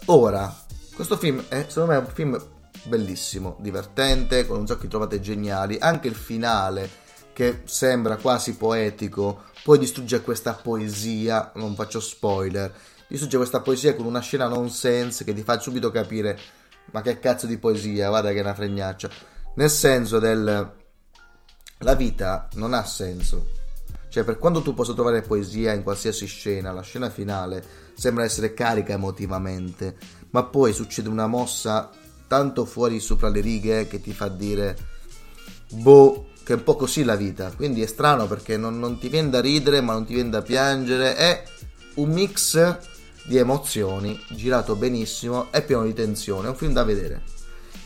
Ora, 0.05 0.53
questo 0.95 1.17
film 1.17 1.43
è 1.47 1.65
secondo 1.67 1.91
me 1.91 1.97
è 1.97 2.01
un 2.01 2.07
film 2.07 2.43
bellissimo, 2.85 3.57
divertente, 3.59 4.47
con 4.47 4.59
un 4.59 4.67
sacco 4.67 4.81
di 4.81 4.87
trovate 4.87 5.19
geniali, 5.19 5.77
anche 5.79 6.07
il 6.07 6.15
finale 6.15 6.89
che 7.31 7.61
sembra 7.65 8.17
quasi 8.17 8.55
poetico, 8.55 9.43
poi 9.63 9.77
distrugge 9.77 10.21
questa 10.21 10.53
poesia, 10.53 11.51
non 11.55 11.75
faccio 11.75 11.99
spoiler, 11.99 12.73
distrugge 13.07 13.37
questa 13.37 13.61
poesia 13.61 13.95
con 13.95 14.07
una 14.07 14.19
scena 14.19 14.47
nonsense 14.47 15.23
che 15.23 15.33
ti 15.33 15.43
fa 15.43 15.59
subito 15.59 15.91
capire 15.91 16.39
ma 16.91 17.01
che 17.01 17.19
cazzo 17.19 17.45
di 17.45 17.57
poesia, 17.57 18.09
guarda 18.09 18.31
che 18.31 18.39
è 18.39 18.41
una 18.41 18.55
fregnaccia, 18.55 19.09
nel 19.55 19.69
senso 19.69 20.17
del 20.17 20.79
la 21.81 21.95
vita 21.95 22.47
non 22.53 22.73
ha 22.73 22.85
senso. 22.85 23.59
Cioè, 24.09 24.23
per 24.23 24.37
quanto 24.37 24.61
tu 24.61 24.73
possa 24.73 24.93
trovare 24.93 25.21
poesia 25.21 25.73
in 25.73 25.83
qualsiasi 25.83 26.25
scena, 26.25 26.71
la 26.71 26.81
scena 26.81 27.09
finale 27.09 27.63
sembra 27.93 28.23
essere 28.23 28.53
carica 28.53 28.93
emotivamente, 28.93 29.95
ma 30.31 30.43
poi 30.43 30.73
succede 30.73 31.07
una 31.07 31.27
mossa 31.27 31.89
tanto 32.27 32.65
fuori 32.65 32.99
sopra 32.99 33.29
le 33.29 33.41
righe 33.41 33.87
che 33.87 34.01
ti 34.01 34.13
fa 34.13 34.27
dire, 34.27 34.77
boh, 35.71 36.27
che 36.43 36.53
è 36.53 36.55
un 36.55 36.63
po' 36.63 36.75
così 36.75 37.03
la 37.03 37.15
vita. 37.15 37.51
Quindi 37.55 37.81
è 37.81 37.85
strano 37.85 38.27
perché 38.27 38.57
non, 38.57 38.79
non 38.79 38.99
ti 38.99 39.07
viene 39.07 39.29
da 39.29 39.39
ridere, 39.39 39.81
ma 39.81 39.93
non 39.93 40.05
ti 40.05 40.13
viene 40.13 40.29
da 40.29 40.41
piangere. 40.41 41.15
È 41.15 41.43
un 41.95 42.09
mix 42.11 42.77
di 43.23 43.37
emozioni, 43.37 44.19
girato 44.29 44.75
benissimo, 44.75 45.51
è 45.51 45.63
pieno 45.63 45.83
di 45.83 45.93
tensione. 45.93 46.47
È 46.47 46.49
un 46.49 46.55
film 46.57 46.73
da 46.73 46.83
vedere. 46.83 47.23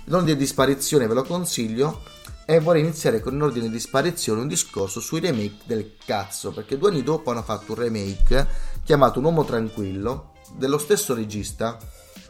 L'ordine 0.05 0.38
di 0.38 0.45
sparizione 0.45 1.08
ve 1.08 1.13
lo 1.13 1.23
consiglio 1.23 2.01
e 2.45 2.60
vorrei 2.60 2.81
iniziare 2.81 3.19
con 3.21 3.38
l'ordine 3.38 3.69
di 3.69 3.79
sparizione 3.79 4.41
un 4.41 4.47
discorso 4.47 4.99
sui 4.99 5.19
remake 5.19 5.63
del 5.65 5.93
cazzo 6.05 6.51
perché 6.51 6.77
due 6.77 6.89
anni 6.89 7.01
dopo 7.03 7.31
hanno 7.31 7.41
fatto 7.41 7.71
un 7.73 7.79
remake 7.79 8.47
chiamato 8.84 9.17
Un 9.19 9.25
uomo 9.25 9.43
tranquillo 9.43 10.34
dello 10.55 10.77
stesso 10.77 11.15
regista 11.15 11.77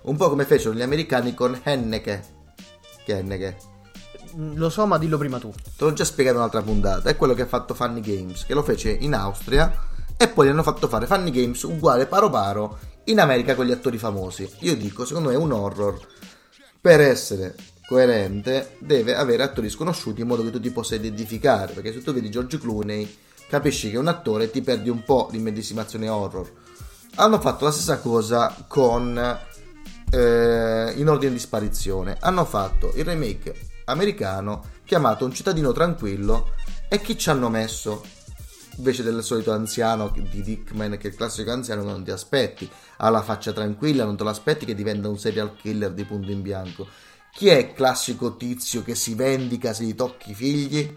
un 0.03 0.15
po' 0.15 0.29
come 0.29 0.45
fecero 0.45 0.73
gli 0.73 0.81
americani 0.83 1.33
con 1.33 1.59
Henneke. 1.61 2.23
Che 3.03 3.17
Henneke? 3.17 3.57
Mm, 4.37 4.55
Lo 4.55 4.69
so, 4.69 4.85
ma 4.85 4.97
dillo 4.97 5.17
prima 5.17 5.39
tu. 5.39 5.51
te 5.51 5.83
l'ho 5.83 5.93
già 5.93 6.05
spiegato 6.05 6.35
in 6.35 6.41
un'altra 6.41 6.61
puntata 6.61 7.09
è 7.09 7.15
quello 7.17 7.33
che 7.33 7.41
ha 7.41 7.47
fatto 7.47 7.73
Funny 7.73 8.01
Games 8.01 8.45
che 8.45 8.53
lo 8.53 8.63
fece 8.63 8.91
in 8.91 9.13
Austria 9.15 9.73
e 10.15 10.27
poi 10.29 10.45
gli 10.47 10.49
hanno 10.49 10.63
fatto 10.63 10.87
fare 10.87 11.07
Funny 11.07 11.31
Games 11.31 11.61
uguale 11.63 12.05
paro 12.05 12.29
paro 12.29 12.79
in 13.05 13.19
America 13.19 13.53
con 13.55 13.65
gli 13.65 13.71
attori 13.71 13.97
famosi. 13.97 14.49
Io 14.59 14.75
dico 14.77 15.05
secondo 15.05 15.29
me 15.29 15.35
è 15.35 15.37
un 15.37 15.51
horror 15.51 15.99
per 16.79 17.01
essere 17.01 17.55
coerente 17.87 18.75
deve 18.79 19.15
avere 19.15 19.43
attori 19.43 19.69
sconosciuti 19.69 20.21
in 20.21 20.27
modo 20.27 20.43
che 20.43 20.51
tu 20.51 20.59
ti 20.59 20.71
possa 20.71 20.95
identificare 20.95 21.73
perché 21.73 21.93
se 21.93 22.01
tu 22.01 22.13
vedi 22.13 22.29
George 22.29 22.57
Clooney 22.57 23.17
capisci 23.47 23.89
che 23.89 23.95
è 23.95 23.99
un 23.99 24.07
attore 24.07 24.45
e 24.45 24.51
ti 24.51 24.61
perdi 24.61 24.89
un 24.89 25.03
po' 25.03 25.27
di 25.31 25.37
medesimazione 25.37 26.09
horror. 26.09 26.51
Hanno 27.15 27.39
fatto 27.39 27.65
la 27.65 27.71
stessa 27.71 27.99
cosa 27.99 28.65
con 28.67 29.17
eh, 30.11 30.93
in 30.95 31.07
ordine 31.07 31.31
di 31.31 31.39
sparizione. 31.39 32.17
Hanno 32.19 32.45
fatto 32.45 32.91
il 32.95 33.05
remake 33.05 33.55
americano 33.85 34.73
chiamato 34.83 35.25
Un 35.25 35.33
cittadino 35.33 35.71
tranquillo 35.71 36.53
e 36.87 37.01
chi 37.01 37.17
ci 37.17 37.29
hanno 37.29 37.49
messo? 37.49 38.03
Invece 38.77 39.03
del 39.03 39.23
solito 39.23 39.53
anziano 39.53 40.09
di 40.09 40.41
Dickman 40.41 40.97
che 40.97 41.07
è 41.07 41.11
il 41.11 41.15
classico 41.15 41.51
anziano 41.51 41.83
che 41.83 41.91
non 41.91 42.03
ti 42.03 42.11
aspetti. 42.11 42.69
Ha 42.97 43.09
la 43.09 43.21
faccia 43.21 43.53
tranquilla 43.53 44.03
non 44.03 44.17
te 44.17 44.23
lo 44.23 44.29
aspetti 44.29 44.65
che 44.65 44.75
diventa 44.75 45.07
un 45.07 45.17
serial 45.17 45.55
killer 45.55 45.91
di 45.91 46.03
punto 46.03 46.31
in 46.31 46.41
bianco 46.41 46.87
Chi 47.37 47.49
è 47.49 47.57
il 47.57 47.73
classico 47.73 48.37
tizio 48.37 48.81
che 48.81 48.95
si 48.95 49.13
vendica 49.13 49.73
se 49.73 49.83
gli 49.83 49.93
tocchi 49.93 50.31
i 50.31 50.33
figli? 50.33 50.93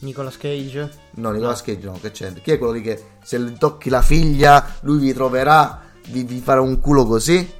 Nicolas 0.00 0.36
Cage. 0.36 0.88
No, 1.14 1.32
Nicolas 1.32 1.62
Cage 1.62 1.84
no, 1.86 1.98
che 2.00 2.12
c'è? 2.12 2.32
Chi 2.34 2.52
è 2.52 2.58
quello 2.58 2.74
lì 2.74 2.80
che 2.80 3.02
se 3.24 3.40
gli 3.40 3.56
tocchi 3.58 3.88
la 3.90 4.02
figlia 4.02 4.64
lui 4.82 4.98
vi 4.98 5.12
troverà, 5.12 5.82
vi, 6.08 6.22
vi 6.22 6.38
farà 6.38 6.60
un 6.60 6.78
culo 6.78 7.06
così? 7.06 7.54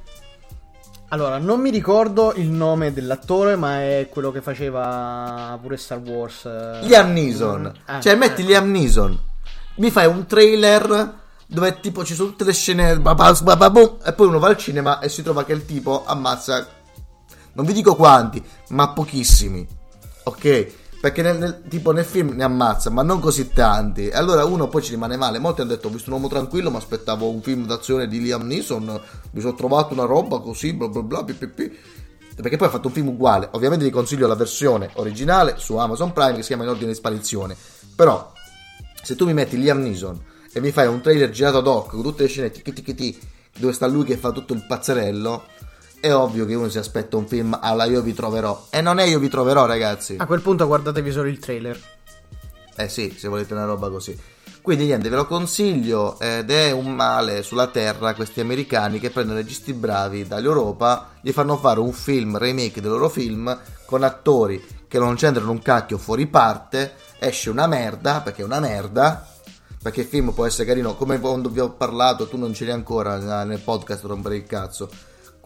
Allora, 1.09 1.39
non 1.39 1.59
mi 1.59 1.71
ricordo 1.71 2.33
il 2.35 2.47
nome 2.49 2.93
dell'attore, 2.93 3.57
ma 3.57 3.81
è 3.81 4.07
quello 4.09 4.31
che 4.31 4.41
faceva 4.41 5.57
pure 5.61 5.75
Star 5.75 5.99
Wars. 5.99 6.45
eh. 6.45 6.79
Liam 6.83 7.11
Neeson. 7.11 7.73
Ah, 7.85 7.99
cioè, 7.99 8.15
metti 8.15 8.43
eh. 8.43 8.45
Liam 8.45 8.69
Neeson. 8.71 9.19
Mi 9.75 9.91
fai 9.91 10.05
un 10.05 10.25
trailer 10.25 11.15
dove 11.45 11.79
tipo 11.81 12.05
ci 12.05 12.13
sono 12.13 12.29
tutte 12.29 12.43
le 12.45 12.53
scene 12.53 12.97
ba- 12.99 13.13
ba- 13.15 13.37
ba- 13.41 13.55
ba- 13.57 13.69
boom, 13.69 13.97
e 14.05 14.13
poi 14.13 14.27
uno 14.27 14.39
va 14.39 14.47
al 14.47 14.57
cinema 14.57 14.99
e 14.99 15.07
si 15.09 15.21
trova 15.21 15.43
che 15.45 15.53
il 15.53 15.65
tipo 15.65 16.05
ammazza 16.05 16.67
non 17.57 17.65
vi 17.65 17.73
dico 17.73 17.95
quanti, 17.95 18.41
ma 18.69 18.89
pochissimi. 18.89 19.67
Ok? 20.25 20.67
Perché 21.01 21.23
nel, 21.23 21.39
nel- 21.39 21.63
tipo 21.67 21.91
nel 21.91 22.05
film 22.05 22.35
ne 22.35 22.43
ammazza, 22.43 22.91
ma 22.91 23.01
non 23.01 23.19
così 23.19 23.49
tanti. 23.49 24.09
E 24.09 24.15
allora 24.15 24.45
uno 24.45 24.67
poi 24.67 24.83
ci 24.83 24.91
rimane 24.91 25.17
male. 25.17 25.39
Molti 25.39 25.61
hanno 25.61 25.71
detto: 25.71 25.87
Ho 25.87 25.91
visto 25.91 26.09
un 26.09 26.17
uomo 26.17 26.27
tranquillo, 26.27 26.69
ma 26.69 26.77
aspettavo 26.77 27.27
un 27.27 27.41
film 27.41 27.65
d'azione 27.65 28.07
di 28.07 28.21
Liam 28.21 28.45
Neeson. 28.45 29.01
Mi 29.31 29.41
sono 29.41 29.55
trovato 29.55 29.93
una 29.93 30.05
roba 30.05 30.39
così, 30.39 30.71
bla 30.73 30.87
bla 30.87 31.01
bla, 31.01 31.23
pi, 31.23 31.33
pi, 31.33 31.47
pi. 31.47 31.75
Perché 32.35 32.57
poi 32.57 32.67
ha 32.67 32.69
fatto 32.69 32.89
un 32.89 32.93
film 32.93 33.07
uguale. 33.07 33.49
Ovviamente 33.53 33.85
vi 33.85 33.89
consiglio 33.89 34.27
la 34.27 34.35
versione 34.35 34.91
originale 34.93 35.55
su 35.57 35.77
Amazon 35.77 36.13
Prime 36.13 36.35
che 36.35 36.41
si 36.41 36.49
chiama 36.49 36.63
In 36.63 36.69
ordine 36.69 36.91
di 36.91 36.95
sparizione. 36.95 37.55
Però, 37.95 38.31
se 39.01 39.15
tu 39.15 39.25
mi 39.25 39.33
metti 39.33 39.57
Liam 39.57 39.81
Neeson 39.81 40.23
e 40.53 40.59
mi 40.59 40.71
fai 40.71 40.85
un 40.85 41.01
trailer 41.01 41.31
girato 41.31 41.57
ad 41.57 41.65
hoc 41.65 41.89
con 41.89 42.03
tutte 42.03 42.21
le 42.21 42.29
scene 42.29 42.51
tic 42.51 42.71
tic 42.71 42.93
tic, 42.93 43.17
dove 43.57 43.73
sta 43.73 43.87
lui 43.87 44.03
che 44.03 44.15
fa 44.15 44.31
tutto 44.31 44.53
il 44.53 44.63
pazzerello, 44.67 45.43
è 45.99 46.13
ovvio 46.13 46.45
che 46.45 46.53
uno 46.53 46.69
si 46.69 46.77
aspetta 46.77 47.17
un 47.17 47.27
film 47.27 47.57
alla 47.61 47.85
Io 47.85 48.01
vi 48.01 48.13
troverò. 48.13 48.67
E 48.69 48.81
non 48.81 48.99
è 48.99 49.03
Io 49.03 49.19
vi 49.19 49.29
troverò, 49.29 49.65
ragazzi. 49.65 50.15
A 50.17 50.25
quel 50.25 50.41
punto 50.41 50.67
guardatevi 50.67 51.11
solo 51.11 51.27
il 51.27 51.39
trailer. 51.39 51.79
Eh 52.75 52.89
sì, 52.89 53.15
se 53.17 53.27
volete 53.27 53.53
una 53.53 53.65
roba 53.65 53.89
così. 53.89 54.17
Quindi 54.61 54.83
niente, 54.83 55.07
ve 55.07 55.15
lo 55.15 55.25
consiglio 55.25 56.19
ed 56.19 56.51
è 56.51 56.71
un 56.71 56.93
male 56.93 57.41
sulla 57.41 57.67
terra 57.67 58.13
questi 58.13 58.41
americani 58.41 58.99
che 58.99 59.11
prendono 59.11 59.37
registi 59.37 59.71
bravi 59.71 60.27
dall'Europa, 60.27 61.11
gli 61.21 61.31
fanno 61.31 61.55
fare 61.55 61.79
un 61.79 61.93
film, 61.93 62.37
remake 62.37 62.81
del 62.81 62.91
loro 62.91 63.07
film, 63.07 63.57
con 63.85 64.03
attori 64.03 64.61
che 64.89 64.99
non 64.99 65.15
c'entrano 65.15 65.51
un 65.51 65.61
cacchio 65.61 65.97
fuori 65.97 66.27
parte, 66.27 66.95
esce 67.17 67.49
una 67.49 67.65
merda, 67.65 68.19
perché 68.19 68.41
è 68.41 68.45
una 68.45 68.59
merda, 68.59 69.25
perché 69.81 70.01
il 70.01 70.07
film 70.07 70.33
può 70.33 70.45
essere 70.45 70.65
carino, 70.65 70.95
come 70.95 71.17
quando 71.21 71.47
vi 71.47 71.61
ho 71.61 71.71
parlato, 71.71 72.27
tu 72.27 72.35
non 72.35 72.53
ce 72.53 72.65
l'hai 72.65 72.73
ancora 72.73 73.43
nel 73.45 73.61
podcast 73.61 74.03
rompere 74.03 74.35
il 74.35 74.43
cazzo, 74.43 74.89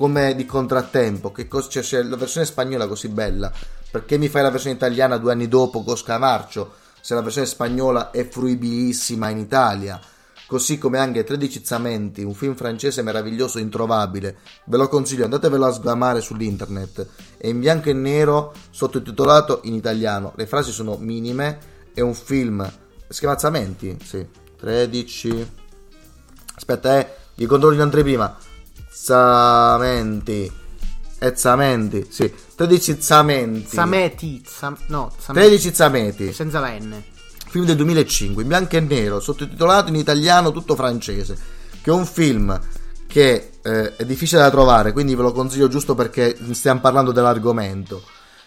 come 0.01 0.33
di 0.33 0.47
contrattempo, 0.47 1.31
che 1.31 1.47
cos- 1.47 1.67
cioè, 1.69 1.83
c'è 1.83 2.01
la 2.01 2.15
versione 2.15 2.47
spagnola 2.47 2.87
così 2.87 3.07
bella, 3.07 3.51
perché 3.91 4.17
mi 4.17 4.29
fai 4.29 4.41
la 4.41 4.49
versione 4.49 4.75
italiana 4.75 5.17
due 5.17 5.31
anni 5.31 5.47
dopo 5.47 5.83
con 5.83 5.95
Scamarcio, 5.95 6.73
se 6.99 7.13
la 7.13 7.21
versione 7.21 7.45
spagnola 7.45 8.09
è 8.09 8.27
fruibilissima 8.27 9.29
in 9.29 9.37
Italia, 9.37 10.01
così 10.47 10.79
come 10.79 10.97
anche 10.97 11.23
13 11.23 11.63
Zamenti, 11.63 12.23
un 12.23 12.33
film 12.33 12.55
francese 12.55 13.03
meraviglioso 13.03 13.59
introvabile, 13.59 14.37
ve 14.65 14.77
lo 14.77 14.87
consiglio, 14.87 15.25
andatevelo 15.25 15.67
a 15.67 15.71
sgamare 15.71 16.19
sull'internet, 16.19 17.07
è 17.37 17.45
in 17.45 17.59
bianco 17.59 17.91
e 17.91 17.93
nero, 17.93 18.55
sottotitolato 18.71 19.59
in 19.65 19.75
italiano, 19.75 20.33
le 20.35 20.47
frasi 20.47 20.71
sono 20.71 20.97
minime, 20.97 21.59
è 21.93 22.01
un 22.01 22.15
film, 22.15 22.67
si 23.07 23.27
sì, 24.03 24.27
13, 24.57 25.51
aspetta 26.55 26.97
eh, 26.97 27.07
vi 27.35 27.45
controllo 27.45 27.75
in 27.75 27.81
anteprima, 27.81 28.35
Zamenti, 28.93 30.51
è 31.17 31.31
Zamenti, 31.35 32.07
sì, 32.09 32.31
13 32.55 32.97
Zamenti, 32.99 33.67
Zameti. 33.75 34.43
Zam- 34.45 34.77
no, 34.87 35.11
Zameti. 35.17 35.47
13 35.47 35.73
Zameti. 35.73 36.33
Senza 36.33 36.59
la 36.59 36.69
N. 36.77 37.01
film 37.47 37.65
del 37.65 37.75
2005 37.77 38.43
in 38.43 38.47
bianco 38.47 38.75
e 38.75 38.79
nero 38.79 39.19
sottotitolato 39.19 39.89
in 39.89 39.95
italiano 39.95 40.51
tutto 40.51 40.75
francese 40.75 41.37
che 41.81 41.89
è 41.89 41.93
un 41.93 42.05
film 42.05 42.57
che 43.07 43.51
eh, 43.61 43.95
è 43.97 44.05
difficile 44.05 44.41
da 44.41 44.49
trovare 44.49 44.93
quindi 44.93 45.15
ve 45.15 45.23
lo 45.23 45.33
consiglio 45.33 45.67
giusto 45.67 45.93
perché 45.93 46.37
stiamo 46.51 46.79
parlando 46.79 47.11
dell'argomento 47.11 48.03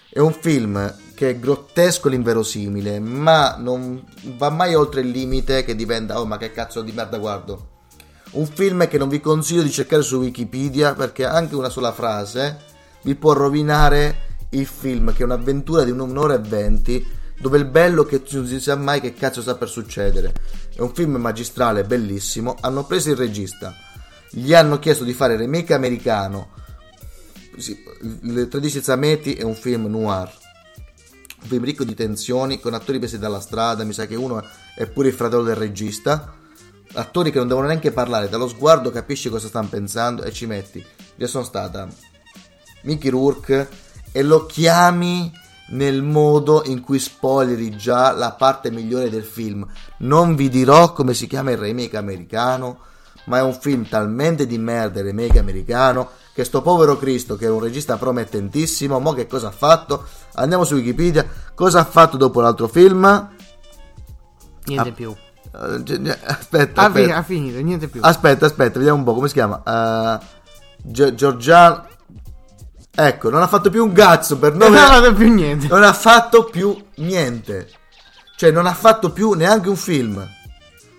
è 0.08 0.20
un 0.20 0.32
film 0.32 0.94
che 1.14 1.30
è 1.30 1.38
grottesco 1.38 2.08
l'inverosimile 2.08 2.98
ma 2.98 3.56
non 3.58 4.02
va 4.36 4.48
mai 4.48 4.74
oltre 4.74 5.02
il 5.02 5.10
limite 5.10 5.64
che 5.64 5.74
diventa 5.76 6.18
oh 6.18 6.24
ma 6.24 6.38
che 6.38 6.52
cazzo 6.52 6.80
di 6.80 6.92
merda 6.92 7.18
guardo 7.18 7.72
un 8.34 8.46
film 8.46 8.88
che 8.88 8.98
non 8.98 9.08
vi 9.08 9.20
consiglio 9.20 9.62
di 9.62 9.70
cercare 9.70 10.02
su 10.02 10.16
Wikipedia 10.18 10.94
perché 10.94 11.24
anche 11.24 11.54
una 11.54 11.68
sola 11.68 11.92
frase 11.92 12.72
vi 13.02 13.14
può 13.14 13.32
rovinare 13.32 14.32
il 14.50 14.66
film 14.66 15.12
che 15.12 15.22
è 15.22 15.24
un'avventura 15.24 15.84
di 15.84 15.90
un'ora 15.90 16.34
e 16.34 16.38
venti 16.38 17.06
dove 17.38 17.58
il 17.58 17.66
bello 17.66 18.04
che 18.04 18.22
non 18.30 18.46
si 18.46 18.60
sa 18.60 18.76
mai 18.76 19.00
che 19.00 19.14
cazzo 19.14 19.42
sta 19.42 19.56
per 19.56 19.68
succedere. 19.68 20.32
È 20.74 20.80
un 20.80 20.94
film 20.94 21.16
magistrale, 21.16 21.84
bellissimo. 21.84 22.56
Hanno 22.60 22.84
preso 22.84 23.10
il 23.10 23.16
regista, 23.16 23.74
gli 24.30 24.54
hanno 24.54 24.78
chiesto 24.78 25.04
di 25.04 25.12
fare 25.12 25.36
remake 25.36 25.74
americano. 25.74 26.50
Sì, 27.56 27.76
Le 28.22 28.48
13 28.48 28.82
Zameti 28.82 29.34
è 29.34 29.42
un 29.42 29.54
film 29.54 29.86
noir. 29.86 30.32
Un 31.42 31.48
film 31.48 31.64
ricco 31.64 31.84
di 31.84 31.94
tensioni, 31.94 32.58
con 32.58 32.74
attori 32.74 32.98
presi 32.98 33.18
dalla 33.18 33.40
strada. 33.40 33.84
Mi 33.84 33.92
sa 33.92 34.06
che 34.06 34.16
uno 34.16 34.42
è 34.74 34.86
pure 34.86 35.08
il 35.08 35.14
fratello 35.14 35.42
del 35.42 35.56
regista. 35.56 36.34
Attori 36.94 37.30
che 37.30 37.38
non 37.38 37.48
devono 37.48 37.66
neanche 37.66 37.90
parlare, 37.90 38.28
dallo 38.28 38.48
sguardo 38.48 38.90
capisci 38.90 39.28
cosa 39.28 39.48
stanno 39.48 39.68
pensando 39.68 40.22
e 40.22 40.32
ci 40.32 40.46
metti. 40.46 40.84
Io 41.16 41.26
sono 41.26 41.44
stata 41.44 41.88
Mickey 42.82 43.10
Rourke 43.10 43.68
e 44.12 44.22
lo 44.22 44.46
chiami 44.46 45.32
nel 45.70 46.02
modo 46.02 46.62
in 46.66 46.80
cui 46.80 46.98
spoileri 46.98 47.76
già 47.76 48.12
la 48.12 48.32
parte 48.32 48.70
migliore 48.70 49.10
del 49.10 49.24
film. 49.24 49.66
Non 49.98 50.36
vi 50.36 50.48
dirò 50.48 50.92
come 50.92 51.14
si 51.14 51.26
chiama 51.26 51.50
il 51.50 51.58
remake 51.58 51.96
americano, 51.96 52.78
ma 53.24 53.38
è 53.38 53.42
un 53.42 53.54
film 53.54 53.88
talmente 53.88 54.46
di 54.46 54.58
merda 54.58 55.00
il 55.00 55.06
remake 55.06 55.38
americano 55.38 56.10
che 56.32 56.44
sto 56.44 56.62
povero 56.62 56.96
Cristo, 56.98 57.36
che 57.36 57.46
è 57.46 57.50
un 57.50 57.60
regista 57.60 57.96
promettentissimo, 57.96 58.98
mo 58.98 59.12
che 59.12 59.26
cosa 59.26 59.48
ha 59.48 59.52
fatto? 59.52 60.04
Andiamo 60.34 60.64
su 60.64 60.74
Wikipedia, 60.74 61.26
cosa 61.54 61.80
ha 61.80 61.84
fatto 61.84 62.16
dopo 62.16 62.40
l'altro 62.40 62.68
film? 62.68 63.30
Niente 64.64 64.88
Ah, 64.88 64.92
più. 64.92 65.14
Eh, 65.54 66.18
aspetta, 66.24 66.90
fi- 66.90 66.98
aspetta. 67.00 67.16
ha 67.16 67.22
finito, 67.22 67.60
niente 67.60 67.88
più. 67.88 68.00
Aspetta, 68.02 68.46
aspetta, 68.46 68.78
vediamo 68.78 68.98
un 68.98 69.04
po' 69.04 69.14
come 69.14 69.28
si 69.28 69.34
chiama. 69.34 69.62
Uh, 69.64 70.24
Gio- 70.82 71.14
Giorgiano. 71.14 71.86
Ecco, 72.96 73.30
non 73.30 73.42
ha 73.42 73.46
fatto 73.46 73.70
più 73.70 73.84
un 73.84 73.92
cazzo 73.92 74.38
per 74.38 74.54
non 74.56 74.70
nome. 74.72 74.80
ha 74.82 74.86
fatto 74.88 75.12
più 75.14 75.32
niente. 75.32 75.66
Non 75.68 75.82
ha 75.82 75.92
fatto 75.92 76.44
più 76.44 76.76
niente. 76.96 77.68
Cioè, 78.36 78.50
non 78.50 78.66
ha 78.66 78.74
fatto 78.74 79.10
più 79.12 79.32
neanche 79.32 79.68
un 79.68 79.76
film. 79.76 80.18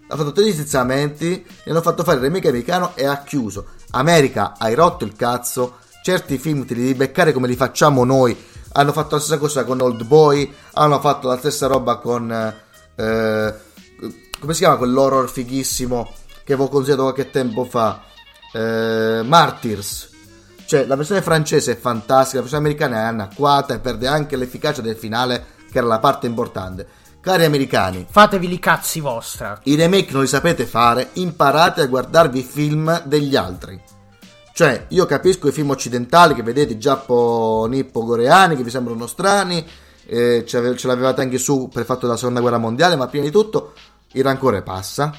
Ha 0.07 0.15
fatto 0.15 0.31
13 0.31 0.55
stizzamenti, 0.57 1.45
gli 1.63 1.69
hanno 1.69 1.81
fatto 1.81 2.03
fare 2.03 2.17
il 2.17 2.23
remake 2.23 2.47
americano 2.49 2.91
e 2.95 3.05
ha 3.05 3.23
chiuso. 3.23 3.67
America, 3.91 4.53
hai 4.57 4.73
rotto 4.75 5.03
il 5.03 5.15
cazzo. 5.15 5.77
Certi 6.03 6.37
film 6.37 6.65
te 6.65 6.75
li 6.75 6.81
devi 6.81 6.93
beccare 6.95 7.33
come 7.33 7.47
li 7.47 7.55
facciamo 7.55 8.03
noi. 8.05 8.37
Hanno 8.73 8.91
fatto 8.91 9.15
la 9.15 9.21
stessa 9.21 9.37
cosa 9.39 9.63
con 9.63 9.81
Old 9.81 10.03
Boy. 10.05 10.53
Hanno 10.73 10.99
fatto 10.99 11.27
la 11.27 11.37
stessa 11.37 11.67
roba 11.67 11.97
con. 11.97 12.31
eh, 12.95 13.53
come 14.45 14.53
si 14.53 14.63
chiama 14.63 14.77
quell'horror 14.77 15.27
fighissimo 15.27 16.07
che 16.43 16.53
avevo 16.53 16.69
consigliato 16.69 17.01
qualche 17.01 17.31
tempo 17.31 17.65
fa? 17.65 18.03
Eh, 18.53 19.21
Martyrs. 19.23 20.09
Cioè, 20.67 20.85
la 20.85 20.95
versione 20.95 21.23
francese 21.23 21.73
è 21.73 21.77
fantastica, 21.77 22.35
la 22.37 22.41
versione 22.41 22.65
americana 22.65 22.97
è 22.97 23.05
anacquata 23.05 23.73
e 23.73 23.79
perde 23.79 24.07
anche 24.07 24.35
l'efficacia 24.35 24.81
del 24.81 24.95
finale, 24.95 25.45
che 25.71 25.79
era 25.79 25.87
la 25.87 25.99
parte 25.99 26.27
importante. 26.27 26.87
Cari 27.19 27.43
americani, 27.43 28.05
Fatevi 28.07 28.47
li 28.47 28.59
cazzi 28.59 28.99
vostra. 28.99 29.59
i 29.63 29.73
remake 29.73 30.11
non 30.11 30.21
li 30.21 30.27
sapete 30.27 30.67
fare, 30.67 31.09
imparate 31.13 31.81
a 31.81 31.87
guardarvi 31.87 32.39
i 32.39 32.43
film 32.43 33.01
degli 33.03 33.35
altri. 33.35 33.81
Cioè, 34.53 34.85
io 34.89 35.05
capisco 35.07 35.47
i 35.47 35.51
film 35.51 35.71
occidentali 35.71 36.35
che 36.35 36.43
vedete, 36.43 36.73
i 36.73 36.77
giappo-nippo-coreani, 36.77 38.55
che 38.55 38.63
vi 38.63 38.69
sembrano 38.69 39.07
strani, 39.07 39.65
eh, 40.05 40.43
ce 40.45 40.87
l'avevate 40.87 41.21
anche 41.21 41.39
su 41.39 41.67
per 41.67 41.81
il 41.81 41.87
fatto 41.87 42.05
della 42.05 42.17
seconda 42.17 42.41
guerra 42.41 42.59
mondiale, 42.59 42.95
ma 42.95 43.07
prima 43.07 43.25
di 43.25 43.31
tutto 43.31 43.73
il 44.15 44.23
rancore 44.23 44.61
passa. 44.61 45.13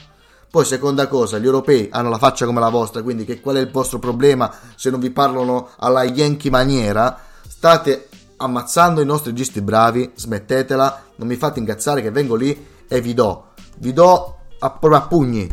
Poi, 0.50 0.64
seconda 0.64 1.06
cosa, 1.06 1.38
gli 1.38 1.44
europei 1.44 1.88
hanno 1.90 2.08
la 2.08 2.18
faccia 2.18 2.46
come 2.46 2.60
la 2.60 2.68
vostra, 2.68 3.02
quindi 3.02 3.24
che 3.24 3.40
qual 3.40 3.56
è 3.56 3.60
il 3.60 3.70
vostro 3.70 3.98
problema 3.98 4.52
se 4.74 4.90
non 4.90 5.00
vi 5.00 5.10
parlano 5.10 5.70
alla 5.78 6.04
Yankee 6.04 6.50
maniera? 6.50 7.18
State 7.46 8.08
ammazzando 8.36 9.00
i 9.00 9.04
nostri 9.04 9.30
registi 9.30 9.60
bravi, 9.60 10.12
smettetela, 10.14 11.04
non 11.16 11.28
mi 11.28 11.36
fate 11.36 11.58
incazzare 11.58 12.02
che 12.02 12.10
vengo 12.10 12.34
lì 12.36 12.66
e 12.88 13.00
vi 13.00 13.14
do, 13.14 13.52
vi 13.78 13.92
do 13.92 14.38
a, 14.58 14.78
a 14.80 15.00
pugni, 15.02 15.48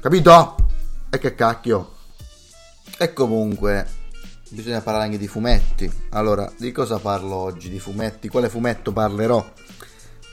capito? 0.00 0.56
E 1.10 1.18
che 1.18 1.34
cacchio. 1.34 1.96
E 2.96 3.12
comunque, 3.12 3.86
bisogna 4.50 4.80
parlare 4.80 5.06
anche 5.06 5.18
di 5.18 5.28
fumetti. 5.28 5.90
Allora, 6.10 6.50
di 6.56 6.72
cosa 6.72 6.98
parlo 6.98 7.34
oggi? 7.34 7.68
Di 7.68 7.78
fumetti? 7.78 8.28
Quale 8.28 8.48
fumetto 8.48 8.92
parlerò? 8.92 9.44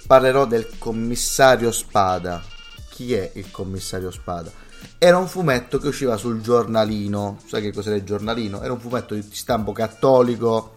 Parlerò 0.07 0.45
del 0.45 0.77
commissario 0.77 1.69
Spada. 1.73 2.41
Chi 2.89 3.13
è 3.13 3.29
il 3.33 3.51
commissario 3.51 4.09
Spada? 4.09 4.49
Era 4.97 5.17
un 5.17 5.27
fumetto 5.27 5.79
che 5.79 5.89
usciva 5.89 6.15
sul 6.15 6.39
giornalino. 6.39 7.39
Sai 7.45 7.61
che 7.61 7.73
cos'era 7.73 7.97
il 7.97 8.03
giornalino? 8.03 8.61
Era 8.61 8.71
un 8.71 8.79
fumetto 8.79 9.13
di 9.13 9.27
stampo 9.33 9.73
cattolico. 9.73 10.75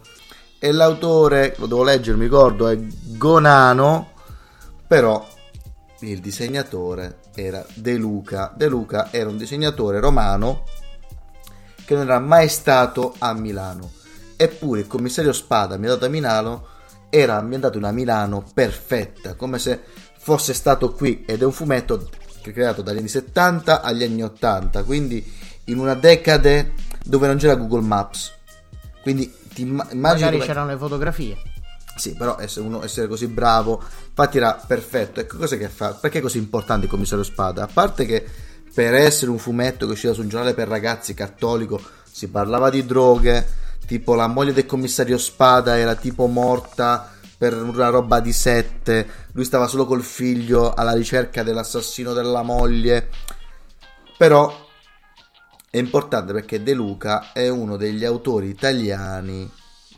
E 0.59 0.73
l'autore, 0.73 1.55
lo 1.59 1.65
devo 1.65 1.83
leggere, 1.83 2.17
mi 2.17 2.25
ricordo, 2.25 2.67
è 2.67 2.77
Gonano. 2.77 4.11
Però 4.85 5.25
il 6.01 6.19
disegnatore 6.19 7.19
era 7.33 7.65
De 7.73 7.95
Luca. 7.95 8.51
De 8.53 8.67
Luca 8.67 9.13
era 9.13 9.29
un 9.29 9.37
disegnatore 9.37 10.01
romano 10.01 10.65
che 11.85 11.93
non 11.93 12.03
era 12.03 12.19
mai 12.19 12.49
stato 12.49 13.15
a 13.17 13.33
Milano. 13.33 13.91
Eppure 14.35 14.81
il 14.81 14.87
commissario 14.87 15.31
Spada, 15.31 15.75
ambientato 15.75 16.05
a 16.05 16.09
Milano, 16.09 16.65
era 17.11 17.35
ambientato 17.37 17.77
in 17.77 17.83
una 17.83 17.91
Milano 17.91 18.43
perfetta, 18.53 19.35
come 19.35 19.59
se 19.59 19.79
fosse 20.17 20.53
stato 20.53 20.93
qui. 20.93 21.23
Ed 21.27 21.41
è 21.41 21.45
un 21.45 21.51
fumetto 21.51 22.09
creato 22.41 22.81
dagli 22.81 22.97
anni 22.97 23.07
70 23.07 23.81
agli 23.81 24.03
anni 24.03 24.23
80, 24.23 24.83
quindi 24.83 25.23
in 25.65 25.77
una 25.77 25.93
decade 25.93 26.73
dove 27.03 27.27
non 27.27 27.37
c'era 27.37 27.53
Google 27.55 27.81
Maps. 27.85 28.31
Quindi 29.03 29.31
ti 29.53 29.61
imma- 29.63 29.87
immagini 29.91 29.99
Magari 30.21 30.33
come- 30.37 30.45
c'erano 30.47 30.71
le 30.71 30.77
fotografie. 30.77 31.37
sì, 31.97 32.15
però 32.15 32.37
essere, 32.39 32.65
uno, 32.65 32.83
essere 32.83 33.07
così 33.07 33.27
bravo, 33.27 33.83
infatti 34.07 34.37
era 34.37 34.53
perfetto. 34.65 35.19
Ecco, 35.19 35.37
cos'è 35.37 35.57
che 35.57 35.67
fa? 35.69 35.93
Perché 35.93 36.19
è 36.19 36.21
così 36.21 36.37
importante 36.37 36.85
il 36.85 36.91
commissario 36.91 37.23
Spada? 37.23 37.63
A 37.63 37.69
parte 37.71 38.05
che 38.05 38.25
per 38.73 38.93
essere 38.95 39.29
un 39.31 39.37
fumetto 39.37 39.85
che 39.85 39.91
usciva 39.91 40.13
su 40.13 40.21
un 40.21 40.29
giornale 40.29 40.53
per 40.53 40.69
ragazzi 40.69 41.13
cattolico 41.13 41.79
si 42.09 42.29
parlava 42.29 42.69
di 42.69 42.85
droghe, 42.85 43.45
tipo 43.85 44.15
la 44.15 44.27
moglie 44.27 44.53
del 44.53 44.65
commissario 44.65 45.17
Spada 45.17 45.77
era 45.77 45.95
tipo 45.95 46.27
morta 46.27 47.11
per 47.37 47.55
una 47.55 47.89
roba 47.89 48.19
di 48.19 48.33
sette, 48.33 49.07
lui 49.31 49.45
stava 49.45 49.67
solo 49.67 49.85
col 49.85 50.03
figlio 50.03 50.73
alla 50.73 50.93
ricerca 50.93 51.41
dell'assassino 51.41 52.13
della 52.13 52.43
moglie. 52.43 53.09
Però 54.17 54.69
è 55.69 55.77
importante 55.77 56.33
perché 56.33 56.61
De 56.61 56.73
Luca 56.73 57.31
è 57.33 57.49
uno 57.49 57.77
degli 57.77 58.05
autori 58.05 58.49
italiani 58.49 59.49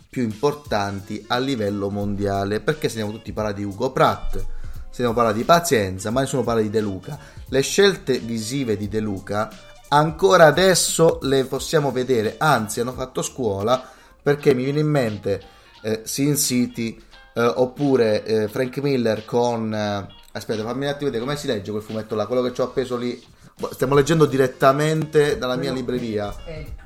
più 0.09 0.23
importanti 0.23 1.25
a 1.27 1.37
livello 1.37 1.89
mondiale. 1.89 2.61
Perché 2.61 2.87
se 2.87 2.95
ne 2.95 3.01
siamo 3.01 3.17
tutti 3.17 3.33
parlati 3.33 3.61
di 3.61 3.65
Ugo 3.65 3.91
Pratt 3.91 4.45
se 4.93 5.01
ne 5.01 5.11
parla 5.11 5.33
di 5.33 5.43
Pazienza 5.43 6.11
ma 6.11 6.21
nessuno 6.21 6.43
parla 6.43 6.61
di 6.61 6.69
De 6.69 6.79
Luca. 6.79 7.17
Le 7.49 7.61
scelte 7.61 8.19
visive 8.19 8.77
di 8.77 8.87
De 8.87 8.99
Luca 8.99 9.49
ancora 9.93 10.45
adesso 10.45 11.19
le 11.21 11.45
possiamo 11.45 11.91
vedere 11.91 12.35
anzi 12.37 12.79
hanno 12.79 12.93
fatto 12.93 13.21
scuola 13.21 13.89
perché 14.21 14.53
mi 14.53 14.63
viene 14.63 14.79
in 14.79 14.87
mente 14.87 15.41
eh, 15.81 16.01
Sin 16.03 16.35
City 16.35 16.99
eh, 17.33 17.41
oppure 17.41 18.23
eh, 18.23 18.47
Frank 18.47 18.77
Miller 18.77 19.23
con 19.25 19.73
eh, 19.73 20.07
aspetta 20.31 20.63
fammi 20.63 20.85
un 20.85 20.89
attimo 20.89 21.11
vedere 21.11 21.23
come 21.23 21.37
si 21.37 21.47
legge 21.47 21.71
quel 21.71 21.83
fumetto 21.83 22.15
là 22.15 22.25
quello 22.25 22.41
che 22.41 22.53
ci 22.53 22.61
ho 22.61 22.65
appeso 22.65 22.97
lì 22.97 23.21
Boh, 23.55 23.71
stiamo 23.71 23.93
leggendo 23.93 24.25
direttamente 24.25 25.37
dalla 25.37 25.55
mia 25.55 25.71
libreria 25.71 26.33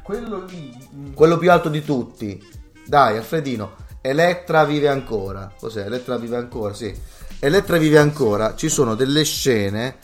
quello 0.03 0.45
lì. 0.45 1.13
quello 1.13 1.37
più 1.37 1.49
alto 1.49 1.69
di 1.69 1.83
tutti. 1.83 2.41
Dai, 2.85 3.17
Alfredino. 3.17 3.75
Elettra 4.01 4.63
vive 4.65 4.87
ancora. 4.89 5.51
Cos'è? 5.57 5.85
Elettra 5.85 6.17
vive 6.17 6.35
ancora, 6.37 6.73
sì. 6.73 6.93
Elettra 7.39 7.77
vive 7.77 7.97
ancora. 7.97 8.55
Ci 8.55 8.69
sono 8.69 8.95
delle 8.95 9.23
scene 9.23 9.97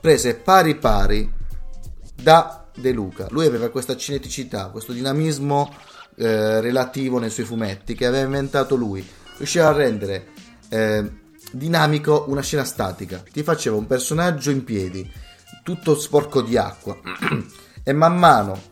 prese 0.00 0.34
pari 0.36 0.76
pari 0.76 1.32
da 2.22 2.66
De 2.74 2.92
Luca. 2.92 3.26
Lui 3.30 3.46
aveva 3.46 3.70
questa 3.70 3.96
cineticità, 3.96 4.66
questo 4.66 4.92
dinamismo 4.92 5.74
eh, 6.16 6.60
relativo 6.60 7.18
nei 7.18 7.30
suoi 7.30 7.46
fumetti 7.46 7.94
che 7.94 8.06
aveva 8.06 8.24
inventato 8.24 8.74
lui. 8.76 9.06
Riusciva 9.36 9.68
a 9.68 9.72
rendere 9.72 10.28
eh, 10.68 11.10
dinamico 11.52 12.26
una 12.28 12.42
scena 12.42 12.64
statica. 12.64 13.22
Ti 13.30 13.42
faceva 13.42 13.76
un 13.76 13.86
personaggio 13.86 14.50
in 14.50 14.64
piedi, 14.64 15.10
tutto 15.62 15.98
sporco 15.98 16.42
di 16.42 16.56
acqua. 16.56 16.98
e 17.82 17.92
man 17.92 18.16
mano 18.16 18.68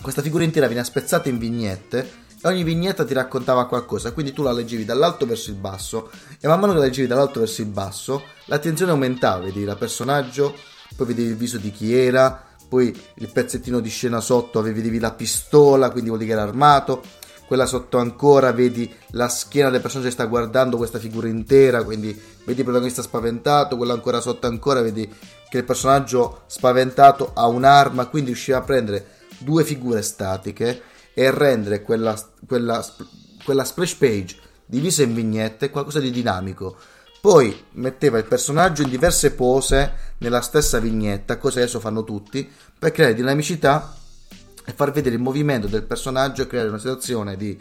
questa 0.00 0.22
figura 0.22 0.44
intera 0.44 0.66
viene 0.66 0.84
spezzata 0.84 1.28
in 1.28 1.38
vignette 1.38 2.24
e 2.40 2.48
ogni 2.48 2.62
vignetta 2.64 3.04
ti 3.04 3.14
raccontava 3.14 3.66
qualcosa, 3.66 4.12
quindi 4.12 4.32
tu 4.32 4.42
la 4.42 4.52
leggevi 4.52 4.84
dall'alto 4.84 5.26
verso 5.26 5.50
il 5.50 5.56
basso 5.56 6.10
e 6.38 6.46
man 6.46 6.60
mano 6.60 6.72
che 6.72 6.78
la 6.78 6.84
leggevi 6.84 7.08
dall'alto 7.08 7.40
verso 7.40 7.62
il 7.62 7.68
basso 7.68 8.22
l'attenzione 8.44 8.92
aumentava, 8.92 9.44
vedevi 9.44 9.68
il 9.68 9.76
personaggio, 9.78 10.54
poi 10.94 11.06
vedevi 11.06 11.30
il 11.30 11.36
viso 11.36 11.58
di 11.58 11.72
chi 11.72 11.94
era, 11.94 12.45
poi 12.68 12.96
il 13.14 13.28
pezzettino 13.30 13.80
di 13.80 13.88
scena 13.88 14.20
sotto 14.20 14.62
vedevi 14.62 14.98
la 14.98 15.12
pistola, 15.12 15.90
quindi 15.90 16.08
vuol 16.08 16.20
dire 16.20 16.34
che 16.34 16.38
era 16.38 16.48
armato, 16.48 17.02
quella 17.46 17.66
sotto 17.66 17.98
ancora 17.98 18.52
vedi 18.52 18.92
la 19.10 19.28
schiena 19.28 19.70
del 19.70 19.80
personaggio 19.80 20.08
che 20.08 20.14
sta 20.14 20.26
guardando 20.26 20.76
questa 20.76 20.98
figura 20.98 21.28
intera, 21.28 21.84
quindi 21.84 22.12
vedi 22.44 22.58
il 22.58 22.64
protagonista 22.64 23.02
spaventato, 23.02 23.76
quella 23.76 23.92
ancora 23.92 24.20
sotto 24.20 24.46
ancora 24.46 24.82
vedi 24.82 25.08
che 25.48 25.58
il 25.58 25.64
personaggio 25.64 26.42
spaventato 26.46 27.30
ha 27.34 27.46
un'arma, 27.46 28.06
quindi 28.06 28.30
riusciva 28.30 28.58
a 28.58 28.62
prendere 28.62 29.06
due 29.38 29.64
figure 29.64 30.02
statiche 30.02 30.82
e 31.14 31.30
rendere 31.30 31.82
quella, 31.82 32.20
quella, 32.46 32.84
quella 33.44 33.64
splash 33.64 33.94
page 33.94 34.36
divisa 34.66 35.02
in 35.04 35.14
vignette 35.14 35.70
qualcosa 35.70 36.00
di 36.00 36.10
dinamico. 36.10 36.76
Poi 37.20 37.64
metteva 37.72 38.18
il 38.18 38.24
personaggio 38.24 38.82
in 38.82 38.88
diverse 38.88 39.32
pose 39.32 40.14
nella 40.18 40.40
stessa 40.40 40.78
vignetta, 40.78 41.38
cosa 41.38 41.60
adesso 41.60 41.80
fanno 41.80 42.04
tutti, 42.04 42.48
per 42.78 42.92
creare 42.92 43.14
dinamicità 43.14 43.96
e 44.64 44.72
far 44.72 44.92
vedere 44.92 45.14
il 45.14 45.20
movimento 45.20 45.66
del 45.66 45.82
personaggio 45.82 46.42
e 46.42 46.46
creare 46.46 46.68
una 46.68 46.78
situazione 46.78 47.36
di, 47.36 47.58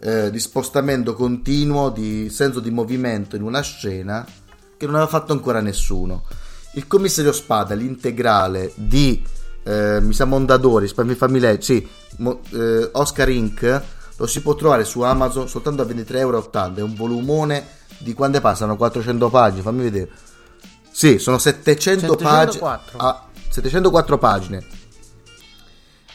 eh, 0.00 0.30
di 0.30 0.38
spostamento 0.38 1.14
continuo, 1.14 1.90
di 1.90 2.28
senso 2.30 2.60
di 2.60 2.70
movimento 2.70 3.36
in 3.36 3.42
una 3.42 3.60
scena 3.60 4.26
che 4.76 4.86
non 4.86 4.94
aveva 4.94 5.10
fatto 5.10 5.32
ancora 5.32 5.60
nessuno. 5.60 6.24
Il 6.74 6.86
commissario 6.86 7.32
Spada, 7.32 7.74
l'integrale 7.74 8.72
di 8.74 9.22
eh, 9.64 10.00
mi 10.00 10.14
Mondadori, 10.26 10.88
fammi, 10.88 11.14
fammi 11.14 11.56
sì, 11.60 11.86
Mo- 12.18 12.40
eh, 12.52 12.90
Oscar 12.92 13.28
Inc. 13.30 13.82
lo 14.16 14.26
si 14.26 14.40
può 14.40 14.54
trovare 14.54 14.84
su 14.84 15.00
Amazon 15.00 15.48
soltanto 15.48 15.82
a 15.82 15.86
23,80 15.86 16.16
euro. 16.18 16.50
È 16.74 16.80
un 16.80 16.94
volumone 16.94 17.66
di 17.98 18.14
quante 18.14 18.40
passano? 18.40 18.76
400 18.76 19.28
pagine, 19.28 19.62
fammi 19.62 19.82
vedere. 19.82 20.10
Sì, 20.90 21.18
sono 21.18 21.38
700 21.38 22.14
pagine. 22.14 22.52
704. 22.52 22.98
Ah, 22.98 23.26
704 23.48 24.18
pagine. 24.18 24.66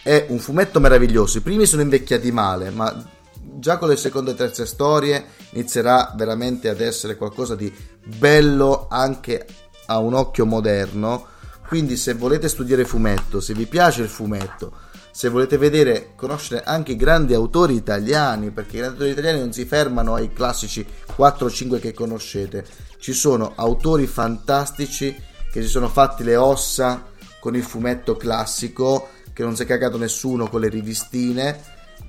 È 0.02 0.26
un 0.30 0.40
fumetto 0.40 0.80
meraviglioso. 0.80 1.38
I 1.38 1.42
primi 1.42 1.66
sono 1.66 1.82
invecchiati 1.82 2.32
male, 2.32 2.70
ma 2.70 3.06
già 3.42 3.78
con 3.78 3.90
le 3.90 3.98
seconde 3.98 4.32
e 4.32 4.36
terze 4.36 4.66
storie 4.66 5.26
inizierà 5.52 6.14
veramente 6.16 6.70
ad 6.70 6.80
essere 6.80 7.18
qualcosa 7.18 7.56
di 7.56 7.74
bello 8.06 8.88
anche 8.90 9.46
a 9.88 10.00
un 10.00 10.14
occhio 10.14 10.46
moderno. 10.46 11.26
Quindi 11.68 11.98
se 11.98 12.14
volete 12.14 12.48
studiare 12.48 12.86
fumetto, 12.86 13.42
se 13.42 13.54
vi 13.54 13.68
piace 13.68 14.02
il 14.02 14.10
fumetto, 14.10 14.72
se 15.20 15.28
volete 15.28 15.58
vedere, 15.58 16.14
conoscere 16.16 16.64
anche 16.64 16.94
i 16.94 16.96
grandi 16.96 17.34
autori 17.34 17.74
italiani, 17.74 18.52
perché 18.52 18.78
i 18.78 18.80
grandi 18.80 19.00
autori 19.00 19.12
italiani 19.12 19.40
non 19.40 19.52
si 19.52 19.66
fermano 19.66 20.14
ai 20.14 20.32
classici 20.32 20.88
4-5 21.14 21.78
che 21.82 21.94
conoscete, 21.94 22.66
ci 23.00 23.12
sono 23.12 23.52
autori 23.56 24.08
fantastici 24.08 25.14
che 25.52 25.62
si 25.62 25.68
sono 25.68 25.90
fatti 25.90 26.24
le 26.24 26.38
ossa 26.38 27.08
con 27.42 27.54
il 27.58 27.64
fumetto 27.64 28.16
classico, 28.16 29.10
che 29.34 29.44
non 29.44 29.58
si 29.58 29.64
è 29.64 29.66
cagato 29.66 29.98
nessuno 29.98 30.48
con 30.48 30.62
le 30.62 30.70
rivistine, 30.70 31.64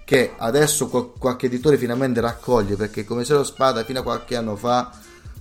che 0.05 0.35
adesso 0.37 0.87
qual- 0.87 1.11
qualche 1.18 1.46
editore 1.46 1.79
finalmente 1.79 2.20
raccoglie, 2.20 2.77
perché 2.77 3.05
come 3.05 3.25
se 3.25 3.33
lo 3.33 3.42
spada 3.42 3.83
fino 3.83 3.99
a 3.99 4.05
qualche 4.05 4.37
anno 4.37 4.55
fa 4.55 4.88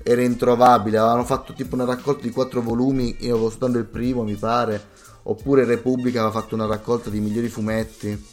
era 0.01 0.23
introvabile, 0.23 0.97
avevano 0.97 1.23
fatto 1.23 1.53
tipo 1.53 1.75
una 1.75 1.85
raccolta 1.85 2.23
di 2.23 2.31
quattro 2.31 2.63
volumi, 2.63 3.15
io 3.19 3.35
avevo 3.35 3.51
soltanto 3.51 3.77
il 3.77 3.85
primo 3.85 4.23
mi 4.23 4.33
pare, 4.33 4.97
oppure 5.29 5.63
Repubblica 5.63 6.21
aveva 6.21 6.39
fatto 6.39 6.55
una 6.55 6.65
raccolta 6.65 7.09
di 7.09 7.19
migliori 7.19 7.49
fumetti 7.49 8.25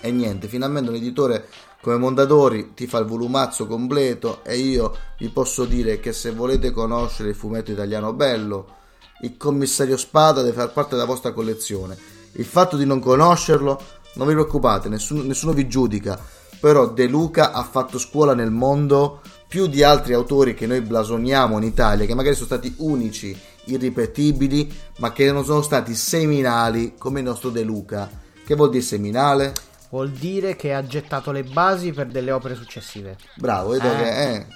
e 0.00 0.10
niente, 0.12 0.46
finalmente 0.46 0.90
un 0.90 0.96
editore 0.96 1.48
come 1.82 1.96
Mondadori 1.96 2.74
ti 2.74 2.86
fa 2.86 2.98
il 2.98 3.06
volumazzo 3.06 3.66
completo 3.66 4.44
e 4.44 4.56
io 4.56 4.96
vi 5.18 5.28
posso 5.30 5.64
dire 5.64 5.98
che 5.98 6.12
se 6.12 6.30
volete 6.30 6.70
conoscere 6.70 7.30
il 7.30 7.34
fumetto 7.34 7.72
italiano 7.72 8.12
bello, 8.12 8.74
il 9.22 9.36
commissario 9.36 9.96
Spada 9.96 10.42
deve 10.42 10.54
far 10.54 10.72
parte 10.72 10.94
della 10.94 11.06
vostra 11.06 11.32
collezione. 11.32 11.96
Il 12.32 12.44
fatto 12.44 12.76
di 12.76 12.84
non 12.84 13.00
conoscerlo, 13.00 13.80
non 14.14 14.28
vi 14.28 14.34
preoccupate, 14.34 14.88
nessuno, 14.88 15.22
nessuno 15.22 15.52
vi 15.52 15.66
giudica, 15.66 16.20
però 16.60 16.88
De 16.88 17.06
Luca 17.06 17.52
ha 17.52 17.64
fatto 17.64 17.98
scuola 17.98 18.34
nel 18.34 18.50
mondo 18.50 19.22
più 19.48 19.66
di 19.66 19.82
altri 19.82 20.12
autori 20.12 20.54
che 20.54 20.66
noi 20.66 20.80
blasoniamo 20.80 21.56
in 21.56 21.64
Italia, 21.64 22.06
che 22.06 22.14
magari 22.14 22.34
sono 22.34 22.46
stati 22.46 22.74
unici, 22.78 23.36
irripetibili, 23.66 24.72
ma 24.98 25.12
che 25.12 25.30
non 25.30 25.44
sono 25.44 25.62
stati 25.62 25.94
seminali 25.94 26.94
come 26.98 27.20
il 27.20 27.26
nostro 27.26 27.50
De 27.50 27.62
Luca. 27.62 28.08
Che 28.44 28.54
vuol 28.54 28.70
dire 28.70 28.82
seminale? 28.82 29.52
Vuol 29.90 30.10
dire 30.10 30.56
che 30.56 30.74
ha 30.74 30.84
gettato 30.86 31.30
le 31.32 31.42
basi 31.44 31.92
per 31.92 32.06
delle 32.06 32.32
opere 32.32 32.54
successive. 32.54 33.16
Bravo, 33.36 33.70
vedo 33.70 33.90
Eh. 33.92 33.96
che 33.96 34.34
eh. 34.34 34.46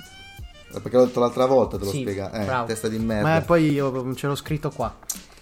Perché 0.72 0.96
l'ho 0.96 1.04
detto 1.06 1.20
l'altra 1.20 1.46
volta, 1.46 1.78
te 1.78 1.84
lo 1.84 1.90
Sì, 1.90 2.00
spiega. 2.00 2.30
Eh, 2.32 2.44
bravo. 2.44 2.66
testa 2.66 2.88
di 2.88 2.98
merda. 2.98 3.28
Ma 3.28 3.40
poi 3.40 3.70
io 3.72 4.14
ce 4.14 4.26
l'ho 4.28 4.36
scritto 4.36 4.70
qua. 4.70 4.96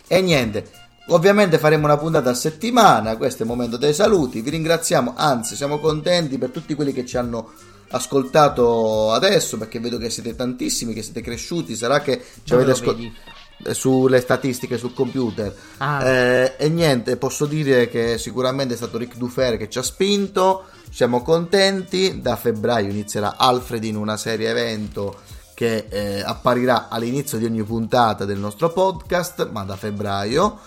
E 0.07 0.23
niente, 0.23 0.71
ovviamente 1.09 1.59
faremo 1.59 1.85
una 1.85 1.99
puntata 1.99 2.31
a 2.31 2.35
settimana, 2.35 3.17
questo 3.19 3.43
è 3.43 3.47
il 3.47 3.53
momento 3.53 3.77
dei 3.77 3.93
saluti, 3.93 4.41
vi 4.41 4.49
ringraziamo, 4.51 5.13
anzi 5.17 5.55
siamo 5.55 5.79
contenti 5.79 6.39
per 6.39 6.49
tutti 6.51 6.75
quelli 6.75 6.93
che 6.95 7.05
ci 7.05 7.19
hanno 7.19 7.51
ascoltato 7.91 9.13
adesso, 9.13 9.59
perché 9.59 9.81
vedo 9.81 9.99
che 9.99 10.09
siete 10.11 10.35
tantissimi, 10.35 10.95
che 10.95 11.03
siete 11.03 11.21
cresciuti, 11.21 11.77
sarà 11.77 12.01
che 12.01 12.23
ci 12.23 12.41
Dove 12.51 12.63
avete 12.63 12.79
ascoltato... 12.81 13.37
eh, 13.65 13.75
sulle 13.75 14.21
statistiche 14.21 14.79
sul 14.79 14.95
computer. 14.95 15.55
Ah. 15.79 16.05
Eh, 16.05 16.55
e 16.59 16.69
niente, 16.69 17.17
posso 17.17 17.47
dire 17.47 17.89
che 17.89 18.19
sicuramente 18.19 18.75
è 18.75 18.77
stato 18.77 18.99
Rick 18.99 19.17
Dufer 19.17 19.57
che 19.57 19.69
ci 19.69 19.79
ha 19.79 19.83
spinto. 19.83 20.65
Siamo 20.91 21.23
contenti. 21.23 22.21
Da 22.21 22.37
febbraio 22.37 22.91
inizierà 22.91 23.37
Alfred 23.37 23.85
in 23.85 23.97
una 23.97 24.17
serie 24.17 24.51
evento 24.51 25.21
che 25.55 25.87
eh, 25.89 26.23
apparirà 26.25 26.89
all'inizio 26.89 27.37
di 27.37 27.45
ogni 27.45 27.65
puntata 27.65 28.25
del 28.25 28.39
nostro 28.39 28.71
podcast, 28.71 29.49
ma 29.51 29.65
da 29.65 29.75
febbraio. 29.75 30.59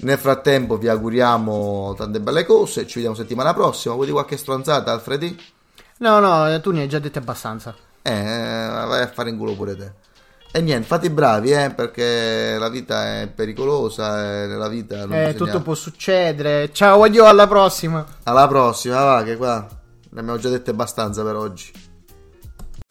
Nel 0.00 0.18
frattempo 0.18 0.78
vi 0.78 0.88
auguriamo 0.88 1.94
tante 1.96 2.18
belle 2.18 2.44
cose, 2.44 2.86
ci 2.88 2.94
vediamo 2.94 3.14
settimana 3.14 3.54
prossima. 3.54 3.94
Vuoi 3.94 4.06
dire 4.06 4.18
qualche 4.18 4.36
stronzata, 4.36 4.90
Alfredi? 4.90 5.40
No, 5.98 6.18
no, 6.18 6.60
tu 6.60 6.72
ne 6.72 6.80
hai 6.80 6.88
già 6.88 6.98
dette 6.98 7.20
abbastanza. 7.20 7.72
Eh, 8.02 8.12
vai 8.12 9.02
a 9.02 9.06
fare 9.06 9.30
in 9.30 9.38
culo 9.38 9.54
pure 9.54 9.76
te. 9.76 9.92
E 10.54 10.60
niente, 10.60 10.86
fate 10.86 11.06
i 11.06 11.10
bravi, 11.10 11.50
eh, 11.50 11.72
perché 11.74 12.56
la 12.58 12.68
vita 12.68 13.20
è 13.22 13.26
pericolosa 13.34 14.42
e 14.42 14.46
nella 14.46 14.68
vita 14.68 15.06
non 15.06 15.16
Eh, 15.16 15.34
tutto 15.34 15.62
può 15.62 15.74
succedere. 15.74 16.70
Ciao, 16.72 17.02
addio, 17.04 17.24
alla 17.24 17.48
prossima. 17.48 18.04
Alla 18.24 18.46
prossima, 18.46 19.02
va, 19.02 19.22
che 19.22 19.36
qua 19.36 19.66
ne 20.10 20.20
abbiamo 20.20 20.38
già 20.38 20.50
dette 20.50 20.70
abbastanza 20.70 21.22
per 21.22 21.36
oggi. 21.36 21.72